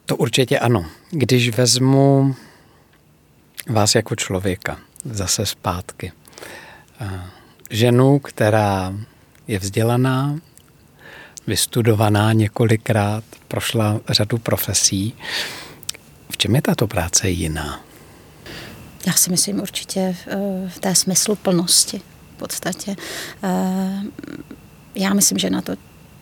To 0.08 0.16
určitě 0.16 0.60
ano. 0.60 0.86
Když 1.10 1.58
vezmu 1.58 2.36
vás 3.70 3.96
jako 3.96 4.16
člověka 4.16 4.80
zase 5.06 5.46
zpátky, 5.46 6.12
eh, 7.02 7.22
ženu, 7.70 8.20
která 8.20 8.94
je 9.48 9.60
vzdělaná, 9.60 10.40
vystudovaná 11.48 12.34
několikrát, 12.34 13.24
prošla 13.48 14.00
řadu 14.10 14.38
profesí. 14.38 15.14
V 16.30 16.38
čem 16.38 16.56
je 16.56 16.62
tato 16.62 16.88
práce 16.88 17.30
jiná? 17.30 17.84
Já 19.08 19.14
si 19.14 19.30
myslím 19.30 19.60
určitě 19.60 20.16
v 20.68 20.80
té 20.80 20.96
smyslu 20.96 21.36
plnosti 21.36 22.02
v 22.36 22.40
podstatě. 22.40 22.96
Eh, 23.44 24.02
já 24.96 25.14
myslím, 25.14 25.38
že 25.38 25.50
na 25.50 25.62
to 25.62 25.76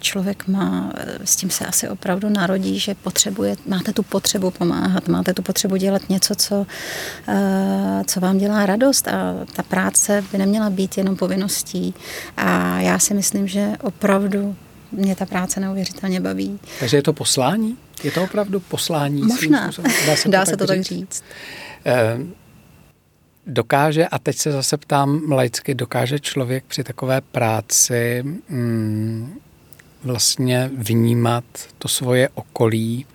člověk 0.06 0.48
má, 0.48 0.94
s 1.24 1.36
tím 1.36 1.50
se 1.50 1.66
asi 1.66 1.90
opravdu 1.90 2.30
narodí, 2.30 2.80
že 2.80 2.96
potřebuje, 2.96 3.56
máte 3.68 3.94
tu 3.94 4.04
potřebu 4.04 4.52
pomáhat, 4.52 5.08
máte 5.08 5.34
tu 5.34 5.42
potřebu 5.42 5.76
dělat 5.76 6.10
něco, 6.10 6.36
co, 6.36 6.66
eh, 7.28 8.04
co 8.08 8.20
vám 8.20 8.38
dělá 8.38 8.66
radost 8.66 9.08
a 9.08 9.34
ta 9.56 9.64
práce 9.64 10.24
by 10.32 10.38
neměla 10.38 10.70
být 10.70 10.98
jenom 10.98 11.16
povinností. 11.16 11.94
A 12.38 12.80
já 12.80 13.00
si 13.00 13.14
myslím, 13.14 13.48
že 13.48 13.72
opravdu 13.82 14.56
mě 14.92 15.16
ta 15.16 15.26
práce 15.26 15.60
neuvěřitelně 15.60 16.22
baví. 16.22 16.60
Takže 16.80 16.98
je 16.98 17.04
to 17.04 17.14
poslání? 17.14 17.78
Je 18.04 18.12
to 18.12 18.24
opravdu 18.24 18.60
poslání? 18.60 19.22
Možná. 19.22 19.72
Dá 20.08 20.16
se, 20.16 20.30
Dá 20.30 20.40
to, 20.40 20.46
se 20.46 20.52
tak 20.52 20.60
to 20.60 20.68
tak 20.68 20.82
říct. 20.82 20.90
říct. 20.90 21.24
Eh, 21.86 22.18
dokáže, 23.48 24.08
a 24.08 24.20
teď 24.20 24.38
se 24.38 24.52
zase 24.52 24.78
ptám 24.78 25.32
laicky, 25.32 25.76
dokáže 25.76 26.20
člověk 26.20 26.64
při 26.68 26.84
takové 26.84 27.22
práci 27.22 28.24
mm, 28.50 29.40
vlastně 30.06 30.72
vnímat 30.78 31.44
to 31.78 31.88
svoje 31.88 32.30
okolí 32.34 33.06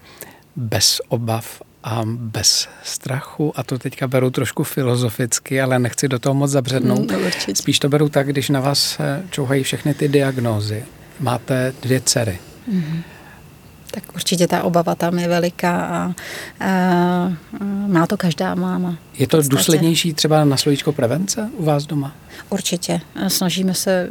bez 0.56 1.00
obav 1.08 1.62
a 1.84 2.02
bez 2.04 2.68
strachu. 2.82 3.52
A 3.56 3.62
to 3.62 3.78
teďka 3.78 4.08
beru 4.08 4.30
trošku 4.30 4.64
filozoficky, 4.64 5.60
ale 5.60 5.78
nechci 5.78 6.08
do 6.08 6.18
toho 6.18 6.34
moc 6.34 6.50
zabřednout. 6.50 7.10
Mm, 7.10 7.30
Spíš 7.54 7.78
to 7.78 7.88
beru 7.88 8.08
tak, 8.08 8.28
když 8.28 8.48
na 8.48 8.60
vás 8.60 8.98
čouhají 9.30 9.62
všechny 9.62 9.94
ty 9.94 10.08
diagnózy. 10.08 10.84
Máte 11.20 11.72
dvě 11.82 12.00
dcery. 12.00 12.38
Mm-hmm 12.72 13.02
tak 13.90 14.04
určitě 14.14 14.46
ta 14.46 14.62
obava 14.62 14.94
tam 14.94 15.18
je 15.18 15.28
veliká 15.28 15.80
a, 15.80 15.96
a, 15.96 16.12
a 16.60 17.32
má 17.86 18.06
to 18.06 18.16
každá 18.16 18.54
máma. 18.54 18.96
Je 19.18 19.26
to 19.26 19.42
důslednější 19.42 20.14
třeba 20.14 20.44
na 20.44 20.56
slovíčko 20.56 20.92
prevence 20.92 21.50
u 21.56 21.64
vás 21.64 21.86
doma? 21.86 22.14
Určitě. 22.50 23.00
Snažíme 23.28 23.74
se 23.74 24.08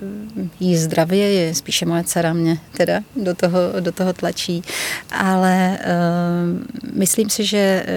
jíst 0.59 0.79
zdravě, 0.79 1.55
spíše 1.55 1.85
moje 1.85 2.03
dcera 2.03 2.33
mě 2.33 2.57
teda 2.77 3.01
do 3.15 3.35
toho, 3.35 3.59
do 3.79 3.91
toho 3.91 4.13
tlačí, 4.13 4.61
ale 5.11 5.79
uh, 5.79 6.93
myslím 6.93 7.29
si, 7.29 7.45
že, 7.45 7.85
uh, 7.85 7.91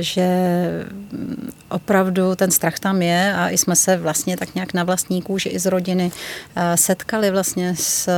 že 0.00 0.28
opravdu 1.68 2.34
ten 2.36 2.50
strach 2.50 2.78
tam 2.78 3.02
je 3.02 3.34
a 3.34 3.48
i 3.48 3.58
jsme 3.58 3.76
se 3.76 3.96
vlastně 3.96 4.36
tak 4.36 4.54
nějak 4.54 4.74
na 4.74 4.84
vlastní 4.84 5.22
kůži 5.22 5.48
i 5.48 5.58
z 5.58 5.66
rodiny 5.66 6.10
uh, 6.10 6.62
setkali 6.74 7.30
vlastně 7.30 7.74
s, 7.78 8.08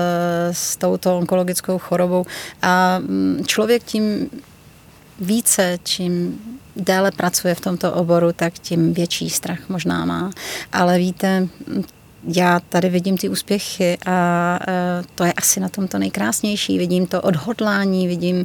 s 0.52 0.76
touto 0.76 1.18
onkologickou 1.18 1.78
chorobou 1.78 2.26
a 2.62 3.00
člověk 3.46 3.84
tím 3.84 4.30
více, 5.20 5.78
čím 5.82 6.40
déle 6.76 7.10
pracuje 7.10 7.54
v 7.54 7.60
tomto 7.60 7.92
oboru, 7.92 8.32
tak 8.32 8.58
tím 8.58 8.94
větší 8.94 9.30
strach 9.30 9.68
možná 9.68 10.04
má. 10.04 10.30
Ale 10.72 10.98
víte, 10.98 11.48
já 12.28 12.60
tady 12.60 12.88
vidím 12.88 13.18
ty 13.18 13.28
úspěchy 13.28 13.98
a 14.06 14.58
to 15.14 15.24
je 15.24 15.32
asi 15.32 15.60
na 15.60 15.68
tom 15.68 15.88
to 15.88 15.98
nejkrásnější. 15.98 16.78
Vidím 16.78 17.06
to 17.06 17.22
odhodlání, 17.22 18.08
vidím 18.08 18.44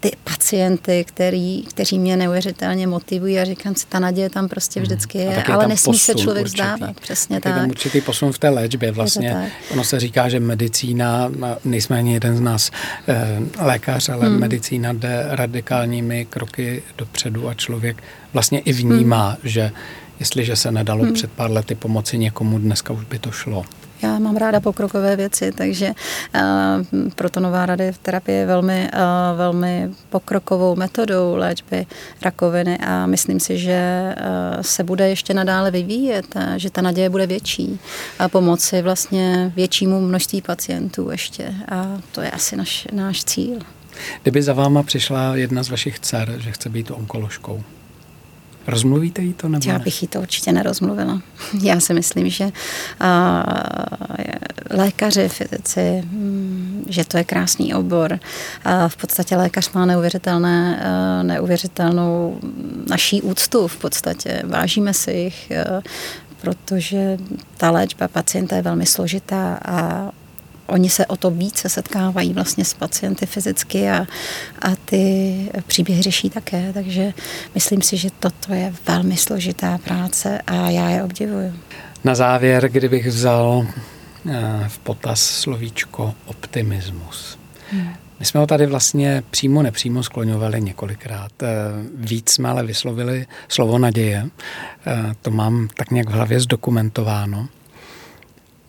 ty 0.00 0.10
pacienty, 0.24 1.04
který, 1.08 1.62
kteří 1.62 1.98
mě 1.98 2.16
neuvěřitelně 2.16 2.86
motivují 2.86 3.38
a 3.38 3.44
říkám 3.44 3.74
si, 3.74 3.86
ta 3.86 3.98
naděje 3.98 4.30
tam 4.30 4.48
prostě 4.48 4.80
mhm. 4.80 4.86
vždycky 4.86 5.18
je, 5.18 5.24
je 5.24 5.44
ale 5.44 5.68
nesmí 5.68 5.98
se 5.98 6.14
člověk 6.14 6.44
určitý. 6.44 6.62
zdávat. 6.62 7.00
Přesně 7.00 7.40
tak. 7.40 7.54
Je 7.54 7.60
tam 7.60 7.70
určitý 7.70 8.00
posun 8.00 8.32
v 8.32 8.38
té 8.38 8.48
léčbě 8.48 8.92
vlastně. 8.92 9.52
Ono 9.70 9.84
se 9.84 10.00
říká, 10.00 10.28
že 10.28 10.40
medicína, 10.40 11.30
nejsme 11.64 11.98
ani 11.98 12.12
jeden 12.12 12.36
z 12.36 12.40
nás 12.40 12.70
eh, 13.08 13.40
lékař, 13.58 14.08
ale 14.08 14.26
hmm. 14.26 14.40
medicína 14.40 14.92
jde 14.92 15.26
radikálními 15.28 16.24
kroky 16.30 16.82
dopředu 16.98 17.48
a 17.48 17.54
člověk 17.54 18.02
vlastně 18.32 18.58
i 18.58 18.72
vnímá, 18.72 19.28
hmm. 19.28 19.36
že 19.44 19.72
Jestliže 20.20 20.56
se 20.56 20.70
nedalo 20.70 21.04
hmm. 21.04 21.12
před 21.12 21.32
pár 21.32 21.50
lety 21.50 21.74
pomoci 21.74 22.18
někomu, 22.18 22.58
dneska 22.58 22.92
už 22.92 23.04
by 23.04 23.18
to 23.18 23.30
šlo. 23.30 23.64
Já 24.02 24.18
mám 24.18 24.36
ráda 24.36 24.60
pokrokové 24.60 25.16
věci, 25.16 25.52
takže 25.52 25.92
uh, 26.34 27.10
proto 27.14 27.40
nová 27.40 27.66
terapie 28.02 28.38
je 28.38 28.46
velmi, 28.46 28.90
uh, 28.94 29.38
velmi 29.38 29.90
pokrokovou 30.10 30.76
metodou 30.76 31.36
léčby 31.36 31.86
rakoviny 32.22 32.78
a 32.78 33.06
myslím 33.06 33.40
si, 33.40 33.58
že 33.58 34.14
uh, 34.16 34.62
se 34.62 34.84
bude 34.84 35.08
ještě 35.08 35.34
nadále 35.34 35.70
vyvíjet, 35.70 36.36
a 36.36 36.58
že 36.58 36.70
ta 36.70 36.82
naděje 36.82 37.10
bude 37.10 37.26
větší 37.26 37.80
a 38.18 38.28
pomoci 38.28 38.82
vlastně 38.82 39.52
většímu 39.56 40.00
množství 40.00 40.42
pacientů 40.42 41.10
ještě 41.10 41.54
a 41.68 41.98
to 42.12 42.20
je 42.20 42.30
asi 42.30 42.56
naš, 42.56 42.88
náš 42.92 43.24
cíl. 43.24 43.58
Kdyby 44.22 44.42
za 44.42 44.52
váma 44.52 44.82
přišla 44.82 45.36
jedna 45.36 45.62
z 45.62 45.70
vašich 45.70 45.98
dcer, 45.98 46.34
že 46.38 46.52
chce 46.52 46.68
být 46.68 46.90
onkoložkou, 46.90 47.62
Rozmluvíte 48.70 49.22
jí 49.22 49.32
to? 49.32 49.48
Nebo 49.48 49.70
Já 49.70 49.78
ne? 49.78 49.84
bych 49.84 50.02
jí 50.02 50.08
to 50.08 50.20
určitě 50.20 50.52
nerozmluvila. 50.52 51.22
Já 51.62 51.80
si 51.80 51.94
myslím, 51.94 52.30
že 52.30 52.44
uh, 52.44 52.50
lékaři, 54.70 55.28
fyzici, 55.28 56.02
um, 56.12 56.84
že 56.88 57.04
to 57.04 57.16
je 57.16 57.24
krásný 57.24 57.74
obor. 57.74 58.12
Uh, 58.12 58.72
v 58.88 58.96
podstatě 58.96 59.36
lékař 59.36 59.72
má 59.72 59.86
neuvěřitelné, 59.86 60.82
uh, 60.82 61.26
neuvěřitelnou 61.26 62.40
naší 62.90 63.22
úctu 63.22 63.68
v 63.68 63.76
podstatě. 63.76 64.42
Vážíme 64.44 64.94
si 64.94 65.12
jich, 65.12 65.52
uh, 65.70 65.80
protože 66.40 67.18
ta 67.56 67.70
léčba 67.70 68.08
pacienta 68.08 68.56
je 68.56 68.62
velmi 68.62 68.86
složitá 68.86 69.58
a 69.64 70.10
oni 70.70 70.90
se 70.90 71.06
o 71.06 71.16
to 71.16 71.30
více 71.30 71.68
setkávají 71.68 72.32
vlastně 72.34 72.64
s 72.64 72.74
pacienty 72.74 73.26
fyzicky 73.26 73.90
a, 73.90 74.06
a 74.62 74.76
ty 74.84 75.34
příběhy 75.66 76.02
řeší 76.02 76.30
také, 76.30 76.72
takže 76.72 77.12
myslím 77.54 77.82
si, 77.82 77.96
že 77.96 78.08
toto 78.20 78.52
je 78.52 78.74
velmi 78.86 79.16
složitá 79.16 79.78
práce 79.78 80.40
a 80.46 80.70
já 80.70 80.90
je 80.90 81.02
obdivuju. 81.02 81.52
Na 82.04 82.14
závěr, 82.14 82.68
kdybych 82.68 83.06
vzal 83.06 83.66
eh, 83.66 84.64
v 84.68 84.78
potaz 84.78 85.20
slovíčko 85.20 86.14
optimismus. 86.26 87.38
Hmm. 87.70 87.94
My 88.20 88.26
jsme 88.26 88.40
ho 88.40 88.46
tady 88.46 88.66
vlastně 88.66 89.22
přímo 89.30 89.62
nepřímo 89.62 90.02
skloňovali 90.02 90.60
několikrát. 90.60 91.42
Eh, 91.42 91.46
víc 91.94 92.30
jsme 92.30 92.48
ale 92.48 92.64
vyslovili 92.64 93.26
slovo 93.48 93.78
naděje. 93.78 94.26
Eh, 94.86 95.14
to 95.22 95.30
mám 95.30 95.68
tak 95.76 95.90
nějak 95.90 96.08
v 96.08 96.12
hlavě 96.12 96.40
zdokumentováno. 96.40 97.48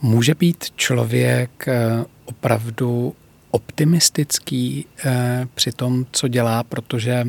Může 0.02 0.36
být 0.36 0.66
člověk 0.76 1.68
eh, 1.68 2.06
opravdu 2.26 3.16
optimistický 3.52 4.86
eh, 5.06 5.48
při 5.56 5.72
tom, 5.72 6.06
co 6.12 6.28
dělá, 6.28 6.64
protože 6.64 7.28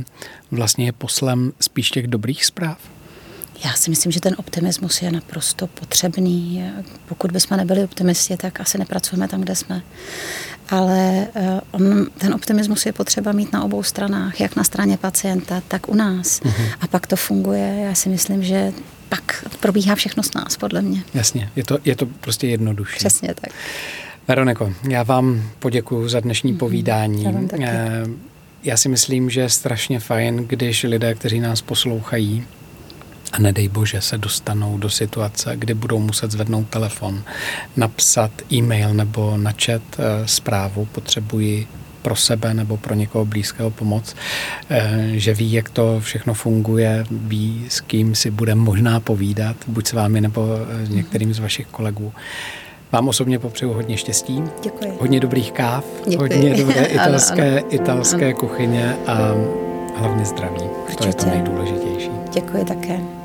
vlastně 0.50 0.84
je 0.84 0.92
poslem 0.92 1.52
spíš 1.60 1.90
těch 1.90 2.06
dobrých 2.06 2.44
zpráv? 2.44 2.78
Já 3.64 3.72
si 3.72 3.90
myslím, 3.90 4.12
že 4.12 4.20
ten 4.20 4.34
optimismus 4.38 5.02
je 5.02 5.12
naprosto 5.12 5.66
potřebný. 5.66 6.64
Pokud 7.08 7.32
bychom 7.32 7.56
nebyli 7.56 7.84
optimisti, 7.84 8.36
tak 8.36 8.60
asi 8.60 8.78
nepracujeme 8.78 9.28
tam, 9.28 9.40
kde 9.40 9.56
jsme. 9.56 9.82
Ale 10.68 11.26
eh, 11.34 11.60
on, 11.70 12.06
ten 12.18 12.34
optimismus 12.34 12.86
je 12.86 12.92
potřeba 12.92 13.32
mít 13.32 13.52
na 13.52 13.64
obou 13.64 13.82
stranách, 13.82 14.40
jak 14.40 14.56
na 14.56 14.64
straně 14.64 14.96
pacienta, 14.96 15.62
tak 15.68 15.88
u 15.88 15.94
nás. 15.94 16.40
Uh-huh. 16.40 16.72
A 16.80 16.86
pak 16.86 17.06
to 17.06 17.16
funguje. 17.16 17.84
Já 17.84 17.94
si 17.94 18.08
myslím, 18.08 18.42
že 18.42 18.72
pak 19.16 19.44
probíhá 19.60 19.94
všechno 19.94 20.22
s 20.22 20.34
nás, 20.34 20.56
podle 20.56 20.82
mě. 20.82 21.02
Jasně, 21.14 21.50
je 21.56 21.64
to, 21.64 21.78
je 21.84 21.96
to 21.96 22.06
prostě 22.06 22.46
jednodušší. 22.46 22.96
Přesně 22.96 23.34
tak. 23.34 23.52
Veroniko, 24.28 24.72
já 24.88 25.02
vám 25.02 25.42
poděkuji 25.58 26.08
za 26.08 26.20
dnešní 26.20 26.54
mm-hmm. 26.54 26.58
povídání. 26.58 27.24
Já, 27.24 27.30
vám 27.30 27.48
taky. 27.48 27.64
Eh, 27.66 28.06
já 28.62 28.76
si 28.76 28.88
myslím, 28.88 29.30
že 29.30 29.40
je 29.40 29.48
strašně 29.48 30.00
fajn, 30.00 30.36
když 30.36 30.82
lidé, 30.82 31.14
kteří 31.14 31.40
nás 31.40 31.62
poslouchají, 31.62 32.44
a 33.32 33.38
nedej 33.38 33.68
bože 33.68 34.00
se 34.00 34.18
dostanou 34.18 34.78
do 34.78 34.90
situace, 34.90 35.52
kdy 35.56 35.74
budou 35.74 35.98
muset 35.98 36.30
zvednout 36.30 36.68
telefon, 36.68 37.22
napsat 37.76 38.30
e-mail 38.52 38.94
nebo 38.94 39.36
načet 39.36 39.82
eh, 39.98 40.28
zprávu, 40.28 40.84
potřebuji 40.84 41.66
pro 42.02 42.16
sebe 42.16 42.54
nebo 42.54 42.76
pro 42.76 42.94
někoho 42.94 43.24
blízkého 43.24 43.70
pomoc, 43.70 44.14
eh, 44.70 45.08
že 45.12 45.34
ví, 45.34 45.52
jak 45.52 45.70
to 45.70 46.00
všechno 46.00 46.34
funguje, 46.34 47.04
ví, 47.10 47.64
s 47.68 47.80
kým 47.80 48.14
si 48.14 48.30
bude 48.30 48.54
možná 48.54 49.00
povídat, 49.00 49.56
buď 49.66 49.86
s 49.86 49.92
vámi 49.92 50.20
nebo 50.20 50.46
s 50.84 50.88
některým 50.88 51.34
z 51.34 51.38
vašich 51.38 51.66
kolegů. 51.66 52.12
Vám 52.92 53.08
osobně 53.08 53.38
popřeju 53.38 53.72
hodně 53.72 53.96
štěstí, 53.96 54.42
Děkuji. 54.62 54.92
hodně 55.00 55.20
dobrých 55.20 55.52
káv, 55.52 55.84
Děkuji. 56.08 56.16
hodně 56.34 56.54
dobré 56.56 56.84
italské, 56.84 57.50
ano, 57.50 57.58
ano. 57.58 57.66
italské 57.74 58.26
ano. 58.26 58.36
kuchyně 58.36 58.96
a 59.06 59.32
hlavně 59.96 60.24
zdraví. 60.24 60.62
Určitě. 60.82 60.96
To 61.02 61.06
je 61.06 61.14
to 61.14 61.26
nejdůležitější. 61.26 62.10
Děkuji 62.32 62.64
také. 62.64 63.21